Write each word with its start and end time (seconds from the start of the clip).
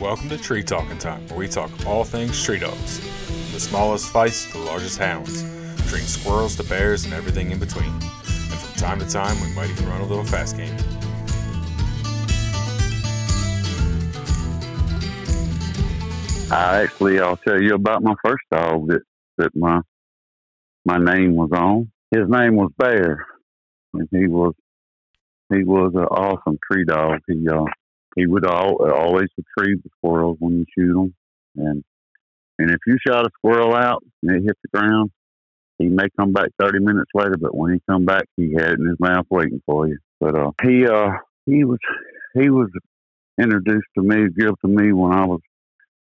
Welcome 0.00 0.28
to 0.30 0.36
Tree 0.36 0.64
Talking 0.64 0.98
Time, 0.98 1.24
where 1.28 1.38
we 1.38 1.46
talk 1.46 1.70
all 1.86 2.02
things 2.02 2.42
tree 2.42 2.58
dogs. 2.58 2.98
From 2.98 3.52
the 3.52 3.60
smallest 3.60 4.12
feists 4.12 4.50
to 4.50 4.58
the 4.58 4.64
largest 4.64 4.98
hounds, 4.98 5.42
treeing 5.88 6.04
squirrels 6.04 6.56
to 6.56 6.64
bears 6.64 7.04
and 7.04 7.14
everything 7.14 7.52
in 7.52 7.60
between. 7.60 7.92
And 7.92 8.02
from 8.02 8.74
time 8.74 8.98
to 8.98 9.08
time, 9.08 9.40
we 9.40 9.54
might 9.54 9.70
even 9.70 9.86
run 9.86 10.00
a 10.00 10.06
little 10.06 10.24
fast 10.24 10.56
game. 10.56 10.74
I 16.50 16.82
actually, 16.82 17.20
I'll 17.20 17.36
tell 17.36 17.62
you 17.62 17.74
about 17.74 18.02
my 18.02 18.14
first 18.24 18.42
dog 18.50 18.88
that 18.88 19.02
that 19.38 19.54
my 19.54 19.80
my 20.84 20.98
name 20.98 21.36
was 21.36 21.50
on. 21.52 21.92
His 22.10 22.28
name 22.28 22.56
was 22.56 22.72
Bear, 22.76 23.24
and 23.92 24.08
he 24.10 24.26
was 24.26 24.54
he 25.52 25.62
was 25.62 25.92
an 25.94 26.02
awesome 26.06 26.58
tree 26.68 26.84
dog. 26.84 27.20
He 27.28 27.48
uh, 27.48 27.64
he 28.16 28.26
would 28.26 28.46
all, 28.46 28.76
always 28.92 29.28
retrieve 29.36 29.82
the 29.82 29.90
squirrels 29.98 30.36
when 30.40 30.58
you 30.58 30.64
shoot 30.76 30.92
them, 30.94 31.14
and 31.56 31.84
and 32.58 32.70
if 32.70 32.78
you 32.86 32.96
shot 33.06 33.26
a 33.26 33.30
squirrel 33.38 33.74
out 33.74 34.02
and 34.22 34.36
it 34.36 34.42
hit 34.44 34.56
the 34.62 34.78
ground, 34.78 35.10
he 35.78 35.86
may 35.88 36.06
come 36.18 36.32
back 36.32 36.48
thirty 36.60 36.78
minutes 36.78 37.10
later. 37.14 37.36
But 37.38 37.54
when 37.56 37.72
he 37.74 37.80
come 37.90 38.04
back, 38.04 38.24
he 38.36 38.52
had 38.52 38.70
it 38.70 38.80
in 38.80 38.86
his 38.86 39.00
mouth 39.00 39.26
waiting 39.30 39.60
for 39.66 39.88
you. 39.88 39.98
But 40.20 40.36
uh, 40.36 40.52
he 40.62 40.86
uh, 40.86 41.10
he 41.46 41.64
was 41.64 41.78
he 42.34 42.50
was 42.50 42.68
introduced 43.40 43.88
to 43.98 44.02
me, 44.02 44.28
given 44.36 44.54
to 44.64 44.68
me 44.68 44.92
when 44.92 45.12
I 45.12 45.24
was 45.26 45.40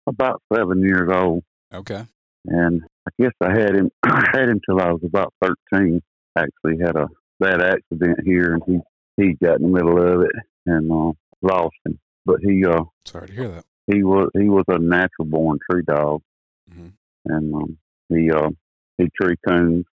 about 0.07 0.41
seven 0.55 0.81
years 0.83 1.11
old, 1.13 1.43
Okay. 1.75 2.05
and 2.47 2.83
I 3.09 3.11
guess 3.21 3.33
I 3.41 3.51
had 3.51 3.75
him 3.75 3.91
I 4.05 4.25
had 4.33 4.49
him 4.49 4.61
till 4.65 4.81
I 4.81 4.93
was 4.93 5.03
about 5.05 5.35
thirteen. 5.43 6.01
Actually, 6.39 6.79
had 6.85 6.97
a 6.97 7.09
bad 7.41 7.63
accident 7.63 8.21
here, 8.25 8.55
and 8.55 8.63
he 8.67 8.79
he 9.23 9.35
got 9.43 9.57
in 9.59 9.63
the 9.63 9.69
middle 9.69 10.01
of 10.01 10.21
it 10.21 10.31
and 10.67 10.91
uh, 10.93 11.13
lost 11.43 11.77
him. 11.85 11.99
But 12.25 12.41
he 12.43 12.65
uh 12.65 12.85
Sorry 13.05 13.29
to 13.29 13.33
hear 13.33 13.49
that. 13.49 13.65
he 13.93 14.03
was 14.03 14.31
he 14.35 14.49
was 14.49 14.65
a 14.69 14.79
natural 14.79 15.27
born 15.27 15.59
tree 15.71 15.83
dog, 15.87 16.23
Mhm. 16.71 16.93
and 17.27 17.55
um, 17.55 17.79
he 18.09 18.31
uh 18.31 18.51
he 18.99 19.09
tree 19.21 19.37
coons, 19.47 19.85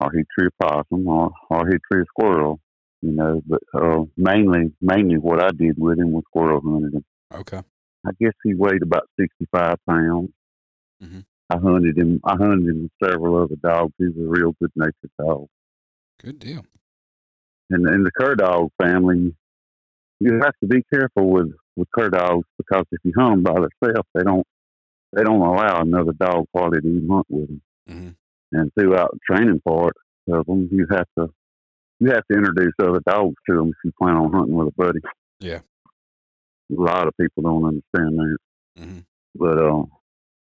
or 0.00 0.10
he 0.12 0.22
tree 0.38 0.48
possum, 0.60 1.06
or 1.08 1.30
or 1.50 1.68
he 1.68 1.76
tree 1.90 2.04
squirrel. 2.08 2.60
You 3.02 3.12
know, 3.12 3.42
but 3.46 3.60
uh, 3.74 4.04
mainly 4.16 4.72
mainly 4.80 5.16
what 5.16 5.42
I 5.42 5.50
did 5.52 5.78
with 5.78 5.98
him 5.98 6.12
was 6.12 6.24
squirrel 6.28 6.60
hunting 6.60 6.92
him. 6.98 7.04
Okay. 7.32 7.62
I 8.06 8.10
guess 8.20 8.32
he 8.44 8.54
weighed 8.54 8.82
about 8.82 9.08
sixty 9.18 9.46
five 9.52 9.76
pounds. 9.88 10.30
Mhm. 11.02 11.24
I 11.50 11.56
hunted 11.58 11.98
him. 11.98 12.20
I 12.24 12.36
hunted 12.36 12.68
him 12.68 12.82
with 12.84 12.92
several 13.10 13.36
other 13.42 13.56
dogs. 13.56 13.92
He 13.98 14.04
was 14.06 14.16
a 14.16 14.28
real 14.28 14.54
good 14.60 14.70
natured 14.76 15.10
dog. 15.18 15.46
Good 16.22 16.38
deal. 16.38 16.64
And 17.70 17.86
in 17.88 18.02
the 18.04 18.10
cur 18.12 18.34
dog 18.34 18.70
family, 18.82 19.34
you 20.20 20.34
have 20.42 20.54
to 20.60 20.66
be 20.66 20.82
careful 20.92 21.28
with 21.30 21.52
with 21.76 21.88
cur 21.92 22.10
dogs 22.10 22.46
because 22.58 22.84
if 22.92 23.00
you 23.04 23.12
hunt 23.16 23.42
them 23.42 23.42
by 23.42 23.54
themselves, 23.54 24.08
they 24.14 24.22
don't 24.22 24.46
they 25.12 25.22
don't 25.22 25.40
allow 25.40 25.80
another 25.80 26.12
dog 26.12 26.46
party 26.54 26.80
to 26.80 26.86
even 26.88 27.08
hunt 27.08 27.26
with 27.28 27.48
them. 27.48 27.62
hmm 27.88 28.08
And 28.52 28.70
throughout 28.74 29.10
the 29.12 29.18
training 29.28 29.60
part 29.66 29.94
of 30.28 30.46
them, 30.46 30.68
you 30.70 30.86
have 30.90 31.06
to 31.18 31.28
you 31.98 32.10
have 32.10 32.24
to 32.30 32.36
introduce 32.36 32.72
other 32.80 33.00
dogs 33.06 33.34
to 33.48 33.56
them 33.56 33.68
if 33.68 33.76
you 33.84 33.92
plan 34.00 34.16
on 34.16 34.32
hunting 34.32 34.54
with 34.54 34.68
a 34.68 34.72
buddy. 34.76 35.00
Yeah. 35.40 35.60
A 36.70 36.80
lot 36.80 37.08
of 37.08 37.14
people 37.20 37.42
don't 37.42 37.64
understand 37.64 38.18
that. 38.18 38.36
hmm 38.78 38.98
but 39.34 39.58
uh, 39.58 39.84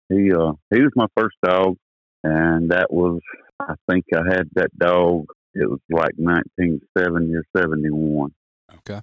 he 0.09 0.31
uh, 0.31 0.53
he 0.73 0.81
was 0.81 0.91
my 0.95 1.08
first 1.17 1.36
dog, 1.44 1.75
and 2.23 2.72
that 2.72 2.91
was 2.91 3.19
I 3.59 3.73
think 3.89 4.06
I 4.14 4.22
had 4.34 4.50
that 4.56 4.78
dog. 4.78 5.25
It 5.53 5.69
was 5.69 5.80
like 5.89 6.14
1970 6.17 7.36
or 7.36 7.44
71. 7.58 8.31
Okay. 8.75 9.02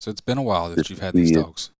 So 0.00 0.10
it's 0.10 0.20
been 0.20 0.38
a 0.38 0.42
while 0.42 0.70
that 0.74 0.90
you've 0.90 1.00
had 1.00 1.14
these 1.14 1.30
Yeah. 1.30 1.42
dogs. 1.42 1.70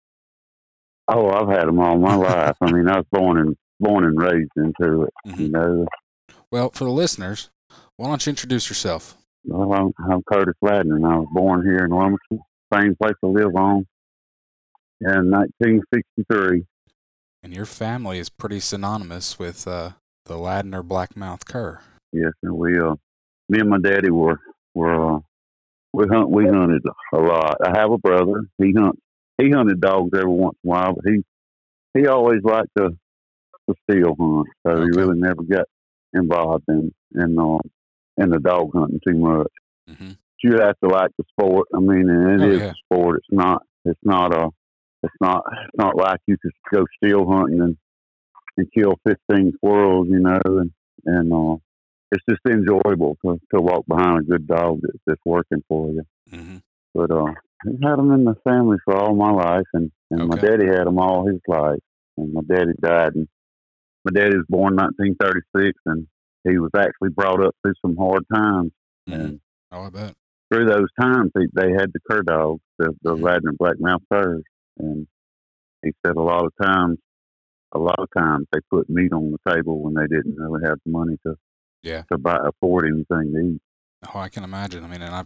Oh, 1.07 1.29
I've 1.29 1.47
had 1.47 1.67
them 1.67 1.79
all 1.79 1.97
my 1.97 2.15
life. 2.15 2.57
I 2.61 2.71
mean, 2.71 2.87
I 2.89 2.97
was 2.97 3.05
born 3.11 3.37
and 3.39 3.55
born 3.79 4.03
and 4.03 4.19
raised 4.19 4.51
into 4.57 5.03
it. 5.03 5.13
Mhm. 5.25 5.39
You 5.39 5.49
know, 5.49 5.87
Well, 6.51 6.69
for 6.71 6.83
the 6.85 6.91
listeners, 6.91 7.49
why 7.95 8.07
don't 8.09 8.25
you 8.25 8.29
introduce 8.31 8.69
yourself? 8.69 9.17
well, 9.45 9.71
I'm, 9.73 9.93
I'm 10.11 10.21
Curtis 10.23 10.55
Ladner, 10.63 10.95
and 10.95 11.05
I 11.07 11.17
was 11.17 11.27
born 11.31 11.63
here 11.63 11.85
in 11.85 11.95
Wilmington, 11.95 12.39
same 12.73 12.95
place 13.01 13.13
I 13.23 13.27
live 13.27 13.55
on, 13.55 13.85
in 14.99 15.29
1963. 15.31 16.65
And 17.43 17.53
your 17.53 17.65
family 17.65 18.19
is 18.19 18.29
pretty 18.29 18.59
synonymous 18.59 19.39
with 19.39 19.65
uh, 19.67 19.91
the 20.25 20.33
Ladner 20.33 20.83
blackmouth 20.85 21.45
cur. 21.45 21.79
Yes, 22.11 22.33
and 22.43 22.53
we 22.57 22.77
uh, 22.79 22.95
me 23.47 23.59
and 23.59 23.69
my 23.69 23.77
daddy 23.79 24.09
were 24.09 24.39
were 24.73 25.15
uh, 25.17 25.19
we 25.93 26.05
hunt 26.11 26.29
we 26.29 26.47
hunted 26.47 26.83
a 27.13 27.17
lot. 27.17 27.57
I 27.63 27.77
have 27.79 27.91
a 27.91 27.97
brother. 27.97 28.45
He 28.57 28.73
hunts. 28.77 28.99
He 29.37 29.49
hunted 29.51 29.79
dogs 29.81 30.11
every 30.15 30.31
once 30.31 30.57
in 30.63 30.69
a 30.69 30.73
while, 30.73 30.93
but 30.93 31.03
he 31.05 31.23
he 31.93 32.07
always 32.07 32.41
liked 32.43 32.69
to 32.77 32.89
to 33.69 33.75
still 33.89 34.15
hunt. 34.19 34.47
So 34.65 34.81
he 34.83 34.89
really 34.99 35.19
never 35.19 35.43
got 35.43 35.65
involved 36.13 36.65
in 36.67 36.93
in 37.15 37.37
uh, 37.39 37.57
in 38.17 38.29
the 38.29 38.39
dog 38.39 38.71
hunting 38.73 38.99
too 39.07 39.15
much. 39.17 39.47
hmm 39.87 40.11
You 40.43 40.57
have 40.59 40.75
to 40.83 40.89
like 40.89 41.11
the 41.17 41.23
sport. 41.31 41.67
I 41.75 41.79
mean, 41.79 42.09
and 42.09 42.43
it 42.43 42.47
Oh, 42.47 42.51
is 42.51 42.61
yeah. 42.61 42.71
a 42.71 42.73
sport. 42.85 43.17
It's 43.17 43.27
not. 43.31 43.63
It's 43.85 43.99
not 44.03 44.33
a. 44.33 44.49
It's 45.03 45.13
not. 45.21 45.43
It's 45.63 45.77
not 45.77 45.95
like 45.95 46.19
you 46.27 46.37
could 46.41 46.51
go 46.73 46.85
still 47.01 47.29
hunting 47.29 47.61
and 47.61 47.77
and 48.57 48.67
kill 48.73 48.95
fifteen 49.07 49.53
squirrels. 49.57 50.07
You 50.09 50.19
know, 50.19 50.39
and 50.45 50.71
and 51.05 51.31
uh, 51.33 51.57
it's 52.11 52.23
just 52.29 52.41
enjoyable 52.47 53.17
to 53.25 53.39
to 53.53 53.61
walk 53.61 53.85
behind 53.87 54.19
a 54.21 54.23
good 54.23 54.47
dog 54.47 54.79
that's, 54.81 54.97
that's 55.05 55.21
working 55.25 55.63
for 55.67 55.89
you. 55.91 56.03
hmm 56.29 56.57
But 56.93 57.11
uh, 57.11 57.25
I've 57.67 57.81
had 57.83 57.97
them 57.97 58.11
in 58.11 58.23
the 58.23 58.35
family 58.43 58.77
for 58.85 58.95
all 58.95 59.15
my 59.15 59.31
life, 59.31 59.67
and 59.73 59.91
and 60.11 60.27
my 60.27 60.37
daddy 60.37 60.65
had 60.67 60.85
them 60.87 60.99
all 60.99 61.27
his 61.27 61.41
life. 61.47 61.79
And 62.17 62.33
my 62.33 62.41
daddy 62.47 62.71
died, 62.81 63.15
and 63.15 63.27
my 64.05 64.11
daddy 64.19 64.37
was 64.37 64.45
born 64.49 64.75
1936, 64.75 65.79
and 65.85 66.07
he 66.43 66.57
was 66.57 66.71
actually 66.75 67.09
brought 67.09 67.43
up 67.45 67.55
through 67.61 67.73
some 67.81 67.95
hard 67.97 68.23
times. 68.33 68.71
hmm 69.07 69.13
And 69.13 69.39
Oh, 69.71 69.81
I 69.81 69.89
bet. 69.89 70.13
through 70.49 70.65
those 70.65 70.87
times, 70.99 71.31
they, 71.35 71.45
they 71.53 71.71
had 71.73 71.91
the 71.91 71.99
cur 72.09 72.21
dogs, 72.23 72.61
the, 72.79 72.93
the 73.03 73.15
Mhm. 73.15 73.21
Ladner 73.21 73.57
Blackmouth 73.59 74.01
curs, 74.11 74.43
and 74.77 75.05
he 75.83 75.91
said 76.05 76.15
a 76.15 76.21
lot 76.21 76.45
of 76.45 76.53
times, 76.61 76.97
a 77.73 77.79
lot 77.79 77.99
of 77.99 78.07
times 78.17 78.47
they 78.53 78.59
put 78.71 78.89
meat 78.89 79.11
on 79.11 79.31
the 79.33 79.51
table 79.53 79.81
when 79.83 79.93
they 79.93 80.07
didn't 80.07 80.37
really 80.37 80.61
have 80.65 80.77
the 80.85 80.91
money 80.91 81.17
to 81.25 81.35
Yeah. 81.87 82.03
to 82.11 82.17
buy 82.17 82.37
afford 82.43 82.85
anything 82.85 83.33
to 83.33 83.39
eat. 83.39 83.61
Oh, 84.13 84.19
I 84.19 84.29
can 84.29 84.43
imagine. 84.43 84.83
I 84.83 84.87
mean, 84.87 85.01
and 85.01 85.15
I, 85.15 85.25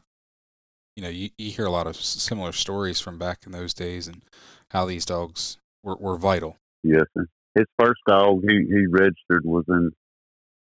you 0.95 1.03
know, 1.03 1.09
you, 1.09 1.29
you 1.37 1.51
hear 1.51 1.65
a 1.65 1.71
lot 1.71 1.87
of 1.87 1.95
similar 1.95 2.51
stories 2.51 3.01
from 3.01 3.17
back 3.17 3.39
in 3.45 3.51
those 3.51 3.73
days 3.73 4.07
and 4.07 4.21
how 4.69 4.85
these 4.85 5.05
dogs 5.05 5.57
were, 5.83 5.95
were 5.95 6.17
vital. 6.17 6.57
Yes, 6.83 7.03
sir. 7.17 7.27
His 7.55 7.65
first 7.77 7.99
dog 8.07 8.43
he 8.47 8.65
he 8.65 8.85
registered 8.87 9.43
was 9.43 9.65
in 9.67 9.91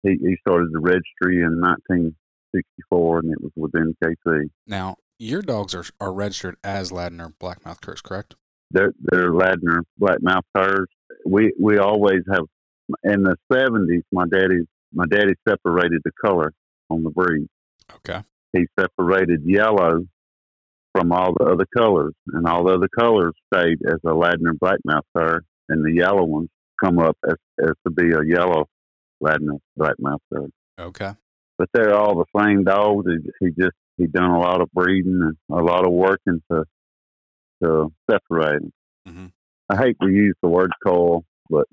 he 0.02 0.16
he 0.20 0.36
started 0.40 0.70
the 0.72 0.80
registry 0.80 1.42
in 1.42 1.60
1964, 1.60 3.18
and 3.20 3.32
it 3.32 3.40
was 3.40 3.52
with 3.54 3.72
NKC. 3.72 4.50
Now, 4.66 4.96
your 5.18 5.42
dogs 5.42 5.74
are, 5.74 5.84
are 6.00 6.12
registered 6.12 6.56
as 6.64 6.90
Ladner 6.90 7.34
blackmouth 7.40 7.80
curs, 7.80 8.00
correct? 8.00 8.34
They're 8.70 8.92
they're 9.00 9.32
Ladner 9.32 9.82
Blackmouth 10.00 10.42
curs. 10.56 10.88
We 11.24 11.52
we 11.60 11.78
always 11.78 12.22
have 12.32 12.46
in 13.04 13.22
the 13.22 13.36
70s. 13.52 14.02
My 14.12 14.26
daddy 14.26 14.66
my 14.92 15.06
daddy 15.06 15.34
separated 15.48 16.00
the 16.04 16.12
color 16.24 16.52
on 16.88 17.02
the 17.04 17.10
breed. 17.10 17.46
Okay. 17.96 18.22
he 18.52 18.66
separated 18.78 19.42
yellow 19.44 20.04
from 20.92 21.12
all 21.12 21.32
the 21.38 21.44
other 21.44 21.66
colors, 21.76 22.14
and 22.28 22.46
all 22.46 22.64
the 22.64 22.74
other 22.74 22.88
colors 22.88 23.32
stayed 23.52 23.78
as 23.86 23.98
a 24.04 24.10
Ladner 24.10 24.52
blackmouth 24.60 25.02
cur, 25.16 25.40
and 25.68 25.84
the 25.84 25.92
yellow 25.92 26.24
ones 26.24 26.48
come 26.82 26.98
up 26.98 27.16
as, 27.28 27.36
as 27.62 27.72
to 27.86 27.90
be 27.92 28.10
a 28.12 28.24
yellow 28.24 28.66
Ladner 29.22 29.58
blackmouth 29.78 30.18
cur. 30.32 30.46
Okay. 30.78 31.12
But 31.58 31.68
they're 31.74 31.94
all 31.94 32.16
the 32.16 32.40
same 32.40 32.64
dogs. 32.64 33.06
He, 33.08 33.46
he 33.46 33.50
just 33.52 33.76
he 33.98 34.06
done 34.06 34.30
a 34.30 34.38
lot 34.40 34.62
of 34.62 34.70
breeding 34.72 35.20
and 35.22 35.36
a 35.58 35.62
lot 35.62 35.84
of 35.86 35.92
working 35.92 36.42
to 36.50 36.64
to 37.62 37.92
separate 38.10 38.60
them. 38.62 38.72
hmm 39.06 39.26
I 39.68 39.76
hate 39.76 39.96
to 40.02 40.08
use 40.08 40.34
the 40.42 40.48
word 40.48 40.72
cull, 40.84 41.24
but 41.48 41.66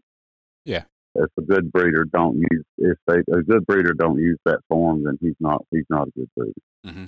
Yeah. 0.66 0.84
If 1.16 1.30
a 1.38 1.42
good 1.42 1.72
breeder 1.72 2.06
don't 2.06 2.38
use 2.38 2.64
if 2.78 2.98
they 3.08 3.20
a 3.32 3.42
good 3.42 3.66
breeder 3.66 3.94
don't 3.94 4.20
use 4.20 4.38
that 4.46 4.60
form, 4.70 5.04
then 5.04 5.18
he's 5.22 5.36
not 5.40 5.66
he's 5.72 5.86
not 5.90 6.08
a 6.08 6.12
good 6.12 6.30
breeder. 6.36 6.54
hmm 6.86 7.06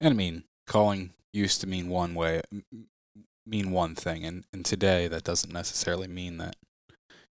And 0.00 0.10
I 0.10 0.16
mean, 0.16 0.44
culling 0.66 1.10
used 1.32 1.60
to 1.60 1.66
mean 1.66 1.88
one 1.88 2.14
way, 2.14 2.40
mean 3.46 3.70
one 3.70 3.94
thing, 3.94 4.24
and, 4.24 4.44
and 4.52 4.64
today 4.64 5.08
that 5.08 5.24
doesn't 5.24 5.52
necessarily 5.52 6.08
mean 6.08 6.38
that 6.38 6.56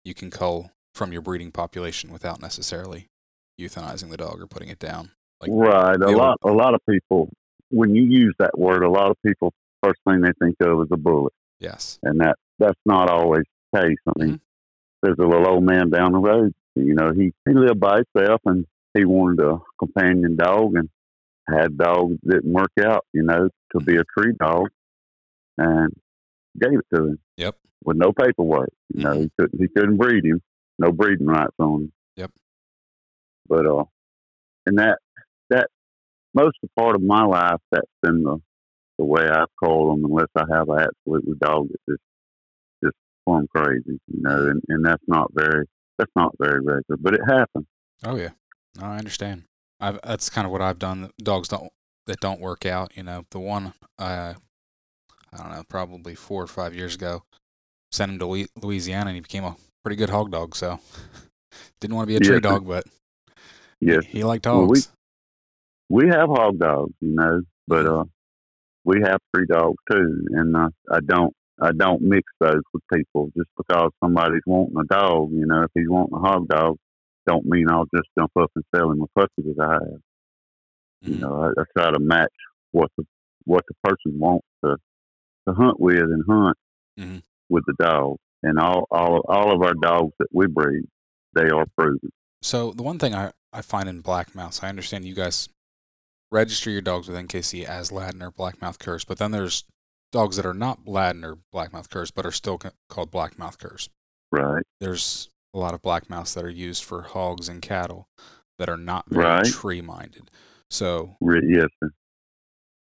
you 0.04 0.14
can 0.14 0.30
cull 0.30 0.72
from 0.94 1.12
your 1.14 1.22
breeding 1.22 1.52
population 1.52 2.12
without 2.12 2.42
necessarily 2.42 3.08
euthanizing 3.60 4.10
the 4.10 4.18
dog 4.18 4.42
or 4.42 4.48
putting 4.48 4.70
it 4.70 4.80
down. 4.80 5.12
Like, 5.42 5.52
right. 5.54 5.96
A 6.02 6.06
old- 6.08 6.16
lot 6.18 6.38
a 6.44 6.52
lot 6.52 6.74
of 6.74 6.82
people 6.90 7.30
when 7.70 7.96
you 7.96 8.04
use 8.04 8.36
that 8.40 8.58
word, 8.58 8.84
a 8.84 8.90
lot 8.90 9.10
of 9.10 9.18
people 9.26 9.54
first 9.84 10.00
thing 10.08 10.22
they 10.22 10.32
think 10.40 10.56
of 10.62 10.82
is 10.82 10.88
a 10.92 10.98
bullet. 10.98 11.34
yes. 11.60 11.98
And 12.04 12.20
that 12.20 12.36
that's 12.60 12.80
not 12.86 13.10
always 13.10 13.44
the 13.72 13.82
case. 13.82 13.98
I 14.08 14.12
mean 14.24 14.34
Mhm. 14.36 14.40
There's 15.04 15.20
a 15.20 15.28
little 15.28 15.48
old 15.48 15.64
man 15.64 15.92
down 15.92 16.14
the 16.14 16.18
road, 16.18 16.54
you 16.76 16.96
know, 16.96 17.12
he, 17.14 17.34
he 17.46 17.54
lived 17.54 17.80
by 17.80 18.02
himself 18.16 18.42
and 18.46 18.66
he 18.94 19.06
wanted 19.06 19.44
a 19.46 19.60
companion 19.78 20.36
dog 20.36 20.76
and 20.76 20.90
had 21.48 21.78
dogs 21.78 22.18
that 22.24 22.36
didn't 22.36 22.52
work 22.52 22.72
out, 22.84 23.06
you 23.14 23.24
know, 23.24 23.50
to 23.74 23.80
be 23.84 23.98
a 23.98 24.04
tree 24.18 24.34
dog 24.40 24.70
and 25.58 25.94
gave 26.60 26.80
it 26.80 26.86
to 26.96 27.08
him. 27.08 27.20
Yep. 27.38 27.56
with 27.84 27.98
no 27.98 28.12
paperwork. 28.12 28.72
You 28.94 29.04
know, 29.04 29.14
he 29.14 29.32
couldn't 29.38 29.60
he 29.60 29.68
couldn't 29.68 29.98
breed 29.98 30.26
him, 30.26 30.42
no 30.80 30.92
breeding 30.92 31.28
rights 31.28 31.56
on 31.60 31.84
him. 31.84 31.92
Yep. 32.16 32.32
But 33.48 33.66
uh, 33.66 33.84
and 34.66 34.78
that 34.78 35.00
that 35.50 35.68
most 36.34 36.58
of 36.64 36.70
the 36.70 36.82
part 36.82 36.96
of 36.96 37.02
my 37.02 37.26
life 37.26 37.60
that's 37.72 37.88
been 38.02 38.24
the 38.24 38.40
the 38.98 39.06
way 39.06 39.28
I've 39.28 39.48
culled 39.62 39.92
them, 39.92 40.06
unless 40.06 40.28
I 40.36 40.44
have 40.52 40.70
an 40.70 40.80
absolute 40.80 41.40
dog 41.40 41.70
that 41.70 41.80
just 41.90 42.02
plumb 43.26 43.48
crazy, 43.56 44.00
you 44.08 44.22
know, 44.22 44.48
and 44.48 44.62
and 44.70 44.86
that's 44.86 45.04
not 45.08 45.32
very 45.34 45.66
that's 45.98 46.12
not 46.16 46.34
very 46.40 46.60
regular, 46.62 46.98
but 47.00 47.14
it 47.14 47.22
happens. 47.28 47.66
Oh 48.06 48.16
yeah, 48.16 48.30
no, 48.80 48.86
I 48.88 48.98
understand. 48.98 49.44
I've 49.80 50.00
that's 50.04 50.30
kind 50.30 50.46
of 50.46 50.52
what 50.52 50.62
I've 50.62 50.80
done. 50.80 51.10
Dogs 51.22 51.48
don't 51.48 51.72
that 52.08 52.20
don't 52.20 52.42
work 52.42 52.66
out. 52.66 52.96
You 52.98 53.04
know, 53.04 53.26
the 53.32 53.40
one 53.40 53.74
uh, 54.00 54.34
I 55.32 55.38
don't 55.38 55.52
know, 55.52 55.64
probably 55.68 56.16
four 56.16 56.44
or 56.44 56.48
five 56.48 56.76
years 56.76 56.96
ago, 56.96 57.24
sent 57.92 58.12
him 58.12 58.20
to 58.20 58.46
Louisiana, 58.62 59.08
and 59.10 59.16
he 59.16 59.22
became 59.22 59.44
a 59.44 59.56
pretty 59.84 59.96
good 59.96 60.10
hog 60.10 60.32
dog. 60.32 60.56
So 60.56 60.80
didn't 61.82 61.96
want 61.96 62.08
to 62.08 62.12
be 62.12 62.16
a 62.16 62.20
tree 62.20 62.36
Yes. 62.36 62.44
dog, 62.44 62.68
but 62.68 62.86
Yes, 63.82 64.06
he, 64.06 64.20
he 64.20 64.24
liked 64.24 64.46
Well, 64.46 64.68
we- 64.68 64.80
we 65.90 66.08
have 66.08 66.30
hog 66.30 66.58
dogs, 66.58 66.94
you 67.02 67.14
know, 67.16 67.42
but 67.68 67.86
uh, 67.86 68.04
we 68.86 69.02
have 69.04 69.18
tree 69.36 69.46
dogs 69.48 69.78
too, 69.92 70.26
and 70.32 70.56
uh, 70.56 70.70
I 70.92 71.00
don't 71.02 71.34
I 71.62 71.72
don't 71.72 72.02
mix 72.02 72.24
those 72.40 72.62
with 72.74 72.84
people 72.94 73.30
just 73.38 73.50
because 73.58 73.92
somebody's 74.04 74.42
wanting 74.46 74.76
a 74.80 74.84
dog. 74.86 75.32
You 75.32 75.46
know, 75.46 75.64
if 75.64 75.72
he's 75.74 75.88
wanting 75.90 76.16
a 76.18 76.20
hog 76.20 76.48
dog, 76.48 76.78
don't 77.28 77.46
mean 77.46 77.70
I'll 77.70 77.88
just 77.96 78.08
jump 78.18 78.32
up 78.40 78.52
and 78.56 78.66
sell 78.76 78.92
him 78.92 79.02
a 79.04 79.20
puppy 79.20 79.54
that 79.56 79.60
I 79.60 79.74
have. 79.74 80.02
You 81.02 81.16
Mhm. 81.16 81.20
know, 81.20 81.44
I, 81.44 81.62
I 81.62 81.64
try 81.78 81.92
to 81.92 82.00
match 82.00 82.34
what 82.72 82.90
the 82.98 83.06
what 83.46 83.64
the 83.68 83.76
person 83.84 84.18
wants 84.20 84.48
to 84.64 84.78
to 85.48 85.54
hunt 85.54 85.80
with 85.80 86.02
and 86.02 86.24
hunt 86.28 86.58
Mhm. 87.00 87.24
with 87.50 87.64
the 87.68 87.74
dog. 87.78 88.18
And 88.42 88.58
all 88.60 88.88
all 88.92 89.20
all 89.28 89.54
of 89.54 89.62
our 89.62 89.74
dogs 89.74 90.14
that 90.20 90.30
we 90.34 90.48
breed, 90.48 90.86
they 91.34 91.50
are 91.50 91.66
proven. 91.78 92.10
So 92.42 92.72
the 92.72 92.84
one 92.84 93.00
thing 93.00 93.14
I, 93.14 93.32
I 93.54 93.62
find 93.62 93.88
in 93.88 94.02
black 94.02 94.34
mouths, 94.36 94.62
I 94.64 94.70
understand 94.70 95.06
you 95.06 95.14
guys 95.14 95.48
register 96.32 96.70
your 96.72 96.82
dogs 96.82 97.08
with 97.08 97.16
NKC 97.18 97.64
as 97.64 97.92
Ladner 97.92 98.34
blackmouth 98.34 98.80
curs, 98.80 99.06
but 99.06 99.18
then 99.20 99.32
there's 99.32 99.64
dogs 100.14 100.38
that 100.38 100.46
are 100.46 100.54
not 100.54 100.86
Ladner 100.86 101.40
blackmouth 101.54 101.90
curs, 101.90 102.12
but 102.12 102.26
are 102.26 102.32
still 102.32 102.58
ca- 102.60 102.72
called 102.88 103.12
blackmouth 103.12 103.58
curs. 103.58 103.90
Right. 104.32 104.64
There's 104.80 105.30
a 105.54 105.60
lot 105.60 105.74
of 105.74 105.82
black 105.82 106.10
mouths 106.10 106.34
that 106.36 106.46
are 106.46 106.50
used 106.50 106.84
for 106.84 107.02
hogs 107.02 107.50
and 107.50 107.62
cattle 107.62 108.08
that 108.58 108.70
are 108.70 108.78
not 108.78 109.06
very 109.10 109.26
Right. 109.26 109.46
tree 109.46 109.82
minded. 109.82 110.32
So 110.70 111.18
yes, 111.22 111.68
sir. 111.84 111.92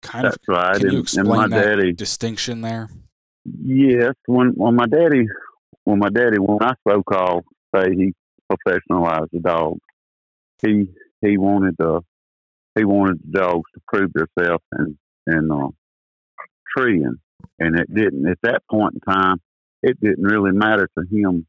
kind 0.01 0.25
of 0.27 0.35
right. 0.47 0.75
can 0.75 0.81
you 0.81 0.87
and, 0.87 0.95
and 0.97 1.03
explain 1.03 1.25
my 1.25 1.47
that 1.47 1.63
daddy 1.77 1.93
distinction 1.93 2.61
there? 2.61 2.89
Yes, 3.45 4.13
when 4.25 4.49
when 4.55 4.75
my 4.75 4.85
daddy 4.87 5.25
when 5.85 5.99
my 5.99 6.09
daddy 6.09 6.37
when 6.39 6.61
I 6.61 6.73
so 6.87 7.01
called 7.03 7.45
say 7.75 7.95
he 7.95 8.13
professionalized 8.51 9.29
the 9.31 9.39
dog, 9.39 9.77
he 10.61 10.87
he 11.21 11.37
wanted 11.37 11.75
the 11.77 12.01
he 12.75 12.83
wanted 12.85 13.19
the 13.25 13.39
dogs 13.39 13.69
to 13.73 13.81
prove 13.87 14.11
themselves 14.13 14.63
and 14.73 14.95
and 15.25 15.51
uh, 15.51 15.69
treeing, 16.75 17.15
and 17.59 17.79
it 17.79 17.93
didn't 17.93 18.27
at 18.27 18.39
that 18.43 18.61
point 18.69 18.95
in 18.95 19.13
time. 19.13 19.37
It 19.83 19.99
didn't 19.99 20.23
really 20.23 20.51
matter 20.51 20.87
to 20.97 21.03
him 21.11 21.47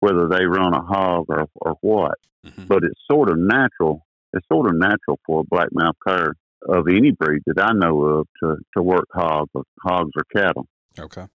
whether 0.00 0.28
they 0.28 0.44
run 0.46 0.74
a 0.74 0.82
hog 0.82 1.26
or 1.28 1.46
or 1.56 1.76
what, 1.82 2.18
Mhm. 2.46 2.68
but 2.68 2.84
it's 2.84 3.00
sort 3.10 3.30
of 3.30 3.38
natural. 3.38 4.06
It's 4.32 4.46
sort 4.48 4.68
of 4.70 4.76
natural 4.76 5.18
for 5.26 5.40
a 5.40 5.44
blackmouth 5.44 5.94
cur 6.06 6.32
of 6.68 6.88
any 6.88 7.10
breed 7.10 7.42
that 7.46 7.60
I 7.62 7.72
know 7.72 8.00
of 8.02 8.28
to 8.42 8.56
to 8.76 8.82
work 8.82 9.06
hogs 9.12 9.50
or 9.54 9.64
hogs 9.82 10.10
or 10.16 10.24
cattle 10.34 10.66
Okay. 10.98 11.26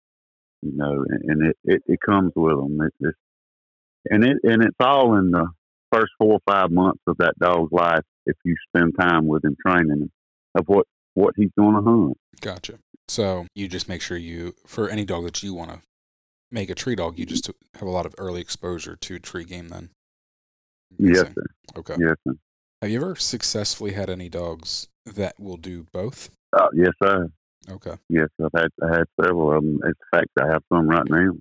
you 0.62 0.72
know, 0.76 1.04
and, 1.08 1.22
and 1.30 1.48
it, 1.48 1.58
it, 1.64 1.84
it 1.88 2.00
comes 2.02 2.32
with 2.36 2.56
them. 2.58 2.80
It, 2.82 2.94
it's 3.00 3.18
and 4.10 4.24
it 4.24 4.38
and 4.44 4.64
it's 4.64 4.76
all 4.80 5.16
in 5.18 5.32
the 5.32 5.48
first 5.92 6.12
four 6.18 6.34
or 6.34 6.40
five 6.48 6.72
months 6.72 7.02
of 7.08 7.18
that 7.18 7.34
dog's 7.40 7.72
life 7.72 8.04
if 8.26 8.36
you 8.44 8.56
spend 8.70 8.94
time 9.00 9.28
with 9.28 9.44
him 9.46 9.56
training 9.66 9.92
him 10.02 10.12
of 10.56 10.68
what 10.68 10.86
what 11.14 11.34
he's 11.38 11.52
going 11.58 11.76
to 11.76 11.82
hunt. 11.82 12.18
Gotcha. 12.42 12.80
So 13.08 13.46
you 13.56 13.68
just 13.68 13.88
make 13.88 14.02
sure 14.02 14.18
you, 14.18 14.56
for 14.66 14.90
any 14.90 15.06
dog 15.06 15.26
that 15.26 15.44
you 15.44 15.54
want 15.54 15.72
to 15.72 15.82
make 16.52 16.70
a 16.70 16.76
tree 16.76 16.96
dog, 16.96 17.20
you 17.20 17.26
just 17.26 17.48
have 17.48 17.88
a 17.88 17.92
lot 17.92 18.06
of 18.06 18.16
early 18.18 18.42
exposure 18.42 18.96
to 18.96 19.20
tree 19.20 19.44
game 19.44 19.70
then. 19.70 19.90
Yes, 20.98 21.20
sir. 21.20 21.34
Okay. 21.78 21.96
Yes, 22.00 22.16
sir. 22.28 22.36
Have 22.82 22.92
you 22.92 23.02
ever 23.02 23.16
successfully 23.16 23.94
had 23.94 24.10
any 24.10 24.30
dogs 24.30 24.88
that 25.06 25.40
will 25.40 25.58
do 25.58 25.86
both? 25.92 26.30
Uh, 26.54 26.68
yes, 26.74 26.92
sir. 27.04 27.30
Okay. 27.70 27.96
Yes, 28.10 28.28
I've 28.44 28.52
had 28.56 28.70
I 28.84 28.98
had 28.98 29.06
several 29.22 29.52
of 29.52 29.64
them. 29.64 29.80
In 29.84 29.94
fact, 30.12 30.30
I 30.40 30.48
have 30.52 30.64
some 30.72 30.88
right 30.88 31.10
now. 31.10 31.32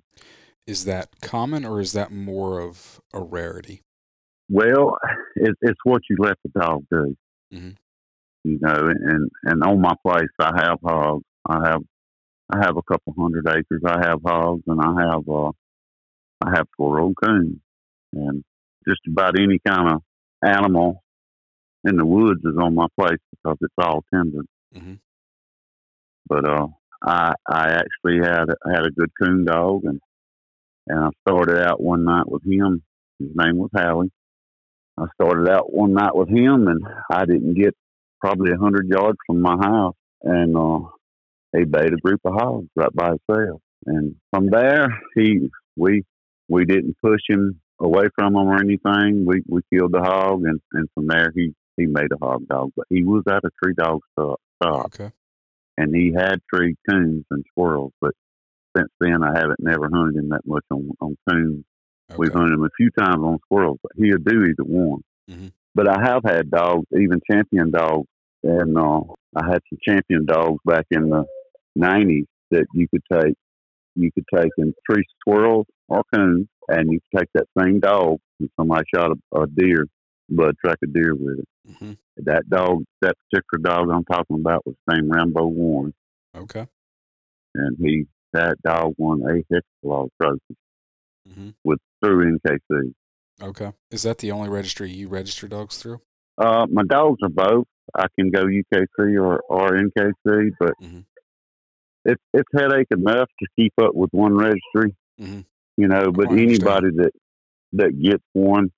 Is 0.65 0.85
that 0.85 1.09
common 1.21 1.63
or 1.65 1.79
is 1.79 1.93
that 1.93 2.11
more 2.11 2.59
of 2.59 2.99
a 3.13 3.21
rarity? 3.21 3.81
Well, 4.49 4.97
it, 5.35 5.55
it's 5.61 5.79
what 5.83 6.01
you 6.09 6.17
let 6.19 6.37
the 6.43 6.59
dog 6.59 6.83
do. 6.89 7.15
Mhm. 7.53 7.75
You 8.43 8.59
know, 8.61 8.89
and 8.89 9.29
and 9.43 9.63
on 9.63 9.81
my 9.81 9.93
place, 10.05 10.29
I 10.39 10.51
have 10.63 10.79
hogs. 10.83 11.23
I 11.47 11.69
have 11.69 11.81
I 12.53 12.57
have 12.59 12.77
a 12.77 12.83
couple 12.83 13.13
hundred 13.17 13.47
acres. 13.47 13.81
I 13.85 14.05
have 14.07 14.21
hogs, 14.25 14.63
and 14.67 14.79
I 14.81 15.01
have 15.09 15.27
uh, 15.27 15.51
I 16.43 16.51
have 16.55 16.67
four 16.77 16.99
old 16.99 17.15
coons, 17.23 17.59
and 18.13 18.43
just 18.87 19.01
about 19.07 19.39
any 19.39 19.59
kind 19.65 19.89
of 19.93 20.01
animal 20.43 21.01
in 21.83 21.97
the 21.97 22.05
woods 22.05 22.41
is 22.43 22.57
on 22.61 22.75
my 22.75 22.87
place 22.99 23.19
because 23.31 23.57
it's 23.61 23.73
all 23.77 24.03
timber. 24.13 24.43
Mhm. 24.75 24.99
But 26.27 26.47
uh, 26.47 26.67
I 27.03 27.33
I 27.47 27.69
actually 27.71 28.19
had 28.23 28.49
a, 28.49 28.71
had 28.71 28.85
a 28.85 28.91
good 28.91 29.11
coon 29.21 29.45
dog, 29.45 29.85
and 29.85 29.99
and 30.87 30.99
I 30.99 31.09
started 31.27 31.59
out 31.67 31.81
one 31.81 32.03
night 32.03 32.27
with 32.29 32.43
him. 32.43 32.83
His 33.19 33.29
name 33.35 33.57
was 33.57 33.69
Howie. 33.75 34.11
I 34.97 35.05
started 35.15 35.49
out 35.49 35.73
one 35.73 35.93
night 35.93 36.15
with 36.15 36.29
him, 36.29 36.67
and 36.67 36.83
I 37.11 37.25
didn't 37.25 37.55
get 37.55 37.75
probably 38.21 38.51
a 38.51 38.57
hundred 38.57 38.87
yards 38.87 39.17
from 39.25 39.41
my 39.41 39.55
house, 39.57 39.95
and 40.23 40.55
uh, 40.55 40.79
he 41.57 41.63
bait 41.65 41.93
a 41.93 41.97
group 41.97 42.21
of 42.25 42.33
hogs 42.33 42.67
right 42.75 42.93
by 42.93 43.09
himself. 43.27 43.61
And 43.85 44.15
from 44.31 44.49
there, 44.49 44.87
he 45.15 45.49
we 45.75 46.03
we 46.49 46.65
didn't 46.65 46.95
push 47.03 47.21
him 47.27 47.59
away 47.79 48.05
from 48.15 48.35
him 48.35 48.47
or 48.47 48.55
anything. 48.59 49.25
We 49.25 49.41
we 49.47 49.61
killed 49.73 49.91
the 49.93 50.01
hog, 50.01 50.43
and 50.45 50.59
and 50.73 50.87
from 50.93 51.07
there 51.07 51.31
he 51.35 51.53
he 51.77 51.85
made 51.85 52.11
a 52.11 52.25
hog 52.25 52.47
dog. 52.47 52.71
But 52.75 52.87
he 52.89 53.03
was 53.03 53.23
at 53.29 53.43
a 53.43 53.49
tree 53.63 53.73
dog 53.77 53.99
stock 54.13 54.39
Okay. 54.85 55.11
and 55.77 55.93
he 55.95 56.13
had 56.13 56.39
tree 56.53 56.75
coons 56.89 57.25
and 57.29 57.43
squirrels. 57.51 57.91
But 57.99 58.13
since 58.75 58.89
then, 58.99 59.23
I 59.23 59.37
haven't 59.37 59.59
never 59.59 59.89
hunted 59.93 60.17
him 60.19 60.29
that 60.29 60.45
much 60.45 60.63
on 60.71 60.89
on 61.01 61.17
coons. 61.29 61.65
We've 62.17 62.31
hunted 62.31 62.53
him 62.53 62.63
a 62.63 62.69
few 62.77 62.91
times 62.91 63.23
on 63.23 63.39
squirrels, 63.45 63.79
but 63.81 63.91
he'll 63.97 64.17
do 64.19 64.45
either 64.45 64.63
one. 64.63 65.01
Mhm. 65.29 65.51
But 65.73 65.87
I 65.89 65.99
have 66.01 66.23
had 66.23 66.49
dogs, 66.51 66.85
even 66.93 67.19
champion 67.29 67.71
dogs, 67.71 68.07
and 68.43 68.77
uh, 68.77 69.01
I 69.35 69.45
had 69.45 69.61
some 69.69 69.79
champion 69.81 70.25
dogs 70.25 70.59
back 70.65 70.85
in 70.91 71.09
the 71.09 71.25
'90s 71.77 72.25
that 72.51 72.65
you 72.73 72.87
could 72.89 73.03
take. 73.11 73.35
You 73.95 74.11
could 74.11 74.25
take 74.35 74.51
and 74.57 74.73
tree 74.89 75.03
squirrels 75.21 75.65
or 75.87 76.03
coons, 76.13 76.47
and 76.67 76.91
you 76.91 76.99
could 76.99 77.19
take 77.19 77.29
that 77.33 77.47
same 77.57 77.79
dog 77.79 78.17
and 78.39 78.49
somebody 78.59 78.83
shot 78.93 79.11
a, 79.11 79.39
a 79.41 79.47
deer, 79.47 79.87
blood 80.29 80.55
track 80.63 80.77
a 80.83 80.87
deer 80.87 81.15
with 81.15 81.39
it. 81.39 81.47
hmm 81.79 81.93
That 82.17 82.49
dog, 82.49 82.83
that 83.01 83.15
particular 83.31 83.61
dog 83.63 83.89
I'm 83.89 84.03
talking 84.03 84.35
about, 84.41 84.65
was 84.65 84.75
named 84.89 85.09
Rambo 85.13 85.45
Warren 85.47 85.93
Okay. 86.35 86.67
and 87.55 87.77
he 87.79 88.05
that 88.33 88.61
dog 88.63 88.93
won 88.97 89.21
a 89.21 89.35
heck 89.35 89.63
of 89.63 89.63
a 89.83 89.87
lot 89.87 90.03
of 90.03 90.11
trophies 90.21 90.57
hmm 91.33 91.49
with 91.63 91.79
through 92.03 92.37
NKC. 92.37 92.93
Okay. 93.41 93.71
Is 93.91 94.03
that 94.03 94.17
the 94.17 94.31
only 94.31 94.49
registry 94.49 94.91
you 94.91 95.07
register 95.07 95.47
dogs 95.47 95.77
through? 95.77 96.01
Uh, 96.37 96.65
my 96.69 96.83
dogs 96.83 97.19
are 97.23 97.29
both. 97.29 97.65
I 97.95 98.07
can 98.19 98.29
go 98.29 98.43
UKC 98.45 99.17
or, 99.21 99.39
or 99.49 99.69
NKC, 99.77 100.51
but 100.59 100.73
Mhm. 100.83 101.05
It's 102.05 102.21
it's 102.33 102.49
headache 102.55 102.87
enough 102.91 103.29
to 103.39 103.47
keep 103.57 103.73
up 103.81 103.93
with 103.95 104.09
one 104.11 104.33
registry. 104.35 104.95
Mhm. 105.19 105.45
You 105.77 105.87
know, 105.87 106.11
but 106.11 106.29
I 106.29 106.33
anybody 106.33 106.91
that 106.97 107.11
that 107.73 107.99
gets 108.01 108.23
one, 108.33 108.71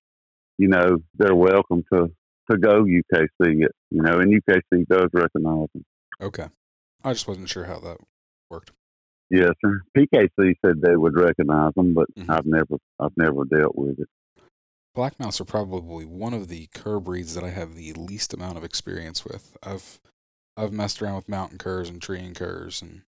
you 0.58 0.68
know, 0.68 0.98
they're 1.14 1.34
welcome 1.34 1.84
to 1.92 2.10
to 2.50 2.56
go 2.58 2.84
UKC 2.84 3.62
it. 3.64 3.72
You 3.90 4.02
know, 4.02 4.18
and 4.18 4.32
UKC 4.32 4.86
does 4.88 5.08
recognize 5.12 5.68
them. 5.74 5.84
Okay. 6.20 6.48
I 7.04 7.12
just 7.12 7.28
wasn't 7.28 7.48
sure 7.48 7.64
how 7.64 7.78
that 7.80 7.98
worked. 8.50 8.72
Yes, 9.30 9.52
sir. 9.64 9.82
PKC 9.96 10.54
said 10.64 10.80
they 10.80 10.96
would 10.96 11.14
recognize 11.14 11.74
them, 11.74 11.92
but 11.94 12.06
Mhm. 12.16 12.30
I've 12.30 12.46
never 12.46 12.76
I've 12.98 13.16
never 13.16 13.44
dealt 13.44 13.76
with 13.76 14.00
it. 14.00 14.08
Black 14.94 15.16
Blackmouths 15.16 15.40
are 15.40 15.44
probably 15.44 16.04
one 16.06 16.34
of 16.34 16.48
the 16.48 16.66
cur 16.68 16.98
breeds 16.98 17.34
that 17.34 17.44
I 17.44 17.50
have 17.50 17.74
the 17.76 17.92
least 17.92 18.32
amount 18.34 18.56
of 18.56 18.64
experience 18.64 19.24
with. 19.24 19.56
I've 19.62 20.00
I've 20.56 20.72
messed 20.72 21.00
around 21.00 21.14
with 21.16 21.28
mountain 21.28 21.58
curs 21.58 21.88
and 21.88 22.02
treeing 22.02 22.34
curs, 22.34 22.82
and 22.82 23.02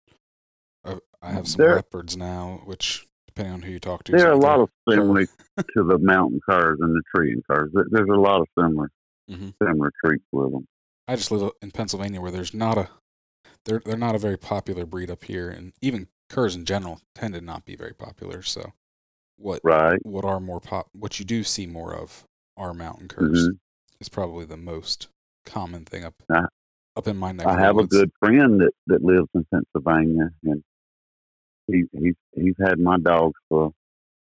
I 1.23 1.31
have 1.33 1.49
some 1.49 1.59
There- 1.65 1.75
leopards 1.77 2.17
now, 2.17 2.63
which 2.65 3.07
depending 3.27 3.55
on 3.55 3.63
who 3.63 3.73
you 3.73 3.81
talk 3.81 4.05
to, 4.05 4.13
There 4.13 4.29
are 4.29 4.33
a 4.33 4.37
lot 4.37 4.61
of 4.61 4.71
similar 4.89 5.25
to 5.27 5.83
the 5.85 5.99
mountain 5.99 6.41
curs 6.49 6.79
and 6.81 6.95
the 6.95 7.03
tree 7.15 7.41
curs. 7.51 7.71
There's 7.91 8.09
a 8.09 8.13
lot 8.21 8.41
of 8.41 8.49
similar 8.59 8.91
Mhm. 9.31 9.55
similar 9.63 9.93
treats 10.05 10.25
with 10.33 10.53
them. 10.53 10.67
I 11.09 11.17
just 11.17 11.31
live 11.31 11.51
in 11.61 11.71
Pennsylvania 11.73 12.21
where 12.21 12.31
there's 12.31 12.55
not 12.55 12.79
a 12.79 12.89
they're 13.65 13.81
they're 13.85 13.97
not 13.97 14.15
a 14.15 14.19
very 14.19 14.37
popular 14.37 14.87
breed 14.87 15.11
up 15.11 15.25
here, 15.25 15.51
and 15.51 15.73
even 15.83 16.07
curs 16.29 16.55
in 16.55 16.65
general 16.65 17.01
tend 17.15 17.35
to 17.35 17.41
not 17.41 17.65
be 17.65 17.75
very 17.77 17.93
popular. 17.95 18.41
So, 18.43 18.73
what 19.37 19.61
right. 19.65 19.99
what 20.07 20.25
are 20.25 20.39
more 20.41 20.61
pop? 20.61 20.89
What 20.93 21.19
you 21.19 21.25
do 21.25 21.43
see 21.43 21.67
more 21.67 21.93
of 21.95 22.25
are 22.57 22.73
mountain 22.73 23.09
curs. 23.09 23.49
Mhm. 23.49 23.59
Is 24.01 24.09
probably 24.09 24.45
the 24.45 24.57
most 24.57 25.09
common 25.45 25.85
thing 25.85 26.05
up 26.05 26.15
I- 26.31 26.47
up 26.97 27.09
in 27.09 27.17
my 27.17 27.33
neck. 27.33 27.47
I 27.47 27.59
have 27.61 27.77
a 27.79 27.87
good 27.87 28.13
friend 28.21 28.61
that 28.61 28.73
that 28.87 29.03
lives 29.03 29.29
in 29.35 29.45
Pennsylvania, 29.53 30.31
and 30.45 30.63
he 31.67 31.85
he's 31.93 32.15
he's 32.35 32.55
had 32.61 32.79
my 32.79 32.99
dogs 32.99 33.35
for 33.49 33.71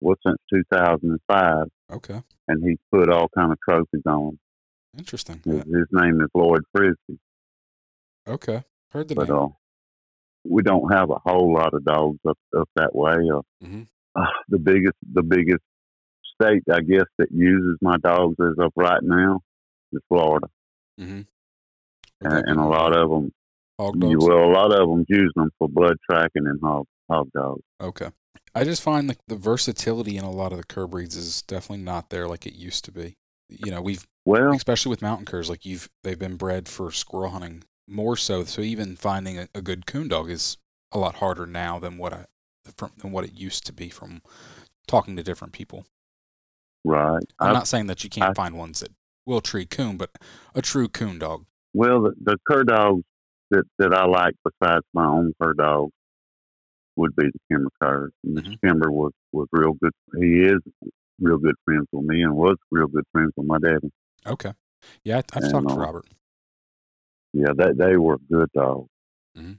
well 0.00 0.16
since 0.26 0.38
2005, 0.52 1.66
Okay, 1.92 2.23
and 2.49 2.62
he's 2.64 2.78
put 2.92 3.09
all 3.11 3.28
kind 3.37 3.52
of 3.52 3.59
trophies 3.66 4.02
on 4.07 4.25
them. 4.26 4.38
interesting. 4.99 5.40
His, 5.45 5.62
his 5.64 5.87
name 5.92 6.21
is 6.21 6.28
Lloyd 6.35 6.62
Frisbee, 6.75 7.18
okay, 8.26 8.62
heard 8.92 9.09
the 9.09 9.14
but 9.14 9.28
name. 9.28 9.38
uh, 9.38 9.49
we 10.45 10.62
don't 10.62 10.92
have 10.92 11.11
a 11.11 11.18
whole 11.25 11.52
lot 11.52 11.75
of 11.75 11.85
dogs 11.85 12.18
up 12.28 12.38
up 12.57 12.68
that 12.76 12.95
way. 12.95 13.14
Uh, 13.35 13.42
hmm 13.64 13.83
uh, 14.14 14.25
the 14.49 14.59
biggest 14.59 14.97
the 15.12 15.23
biggest 15.23 15.62
state 16.35 16.62
I 16.73 16.80
guess 16.80 17.04
that 17.18 17.30
uses 17.33 17.76
my 17.83 17.97
dogs 17.99 18.37
as 18.40 18.54
of 18.59 18.73
right 18.76 19.02
now 19.02 19.40
is 19.92 20.00
Florida, 20.09 20.47
Mm-hmm. 21.00 21.21
and, 22.21 22.45
and 22.49 22.59
a 22.61 22.64
lot 22.64 22.97
of 22.97 23.11
them 23.11 23.33
hog 23.78 23.95
you, 24.02 24.12
dogs. 24.18 24.26
well 24.26 24.45
a 24.45 24.52
lot 24.52 24.73
of 24.73 24.88
them 24.88 25.04
use 25.09 25.33
them 25.37 25.50
for 25.59 25.68
blood 25.68 25.97
tracking 26.11 26.47
and 26.47 26.61
hog 26.62 26.87
Oh, 27.10 27.14
hog 27.14 27.30
dogs. 27.34 27.62
Okay. 27.80 28.10
I 28.54 28.64
just 28.64 28.82
find 28.82 29.08
like 29.08 29.18
the 29.28 29.36
versatility 29.36 30.16
in 30.16 30.24
a 30.24 30.30
lot 30.30 30.52
of 30.52 30.58
the 30.58 30.64
cur 30.64 30.86
breeds 30.86 31.16
is 31.16 31.42
definitely 31.42 31.84
not 31.84 32.10
there 32.10 32.26
like 32.28 32.46
it 32.46 32.54
used 32.54 32.84
to 32.86 32.92
be. 32.92 33.16
You 33.48 33.70
know, 33.70 33.80
we've 33.80 34.06
Well, 34.24 34.52
especially 34.52 34.90
with 34.90 35.02
mountain 35.02 35.26
curs, 35.26 35.48
like 35.48 35.64
you've 35.64 35.88
they've 36.02 36.18
been 36.18 36.36
bred 36.36 36.68
for 36.68 36.90
squirrel 36.90 37.30
hunting 37.30 37.64
more 37.86 38.16
so. 38.16 38.44
So 38.44 38.60
even 38.62 38.96
finding 38.96 39.38
a, 39.38 39.48
a 39.54 39.62
good 39.62 39.86
coon 39.86 40.08
dog 40.08 40.30
is 40.30 40.58
a 40.92 40.98
lot 40.98 41.16
harder 41.16 41.46
now 41.46 41.78
than 41.78 41.98
what 41.98 42.12
I 42.12 42.24
from 42.76 42.92
than 42.98 43.12
what 43.12 43.24
it 43.24 43.32
used 43.34 43.64
to 43.66 43.72
be 43.72 43.88
from 43.88 44.22
talking 44.86 45.16
to 45.16 45.22
different 45.22 45.52
people. 45.52 45.86
right. 46.84 47.22
I'm 47.38 47.50
I, 47.50 47.52
not 47.52 47.68
saying 47.68 47.86
that 47.86 48.04
you 48.04 48.10
can't 48.10 48.30
I- 48.30 48.34
find 48.34 48.56
ones 48.56 48.80
that 48.80 48.90
will 49.26 49.40
treat 49.40 49.70
coon, 49.70 49.96
but 49.96 50.10
a 50.54 50.62
true 50.62 50.88
coon 50.88 51.18
dog. 51.18 51.44
well, 51.74 52.02
the, 52.02 52.12
the 52.22 52.36
cur 52.48 52.64
dogs 52.64 53.04
that 53.50 53.64
that 53.78 53.94
I 53.94 54.04
like 54.06 54.34
besides 54.44 54.84
my 54.94 55.06
own 55.06 55.32
cur 55.40 55.54
dogs 55.54 55.92
would 56.99 57.14
be 57.17 57.26
the 57.31 57.40
Kemmer. 57.50 58.09
And 58.25 58.37
Mr. 58.37 58.49
Mhm. 58.50 58.59
Kemmer 58.61 58.90
was 58.90 59.12
was 59.33 59.49
real 59.52 59.75
good. 59.81 59.93
He 60.21 60.43
is 60.45 60.61
real 61.21 61.38
good 61.38 61.55
friends 61.64 61.87
with 61.93 62.05
me, 62.07 62.23
and 62.23 62.35
was 62.37 62.57
real 62.71 62.88
good 62.88 63.05
friends 63.12 63.33
with 63.37 63.47
my 63.47 63.59
daddy. 63.59 63.90
Okay. 64.26 64.52
Yeah, 65.05 65.17
I- 65.19 65.37
I've 65.37 65.43
And, 65.45 65.52
talked 65.52 65.69
to 65.69 65.75
uh, 65.75 65.78
Robert. 65.78 66.07
Yeah, 67.33 67.52
they 67.57 67.73
they 67.73 67.97
were 67.97 68.19
good 68.31 68.50
dogs. 68.55 68.88
Mhm. 69.37 69.59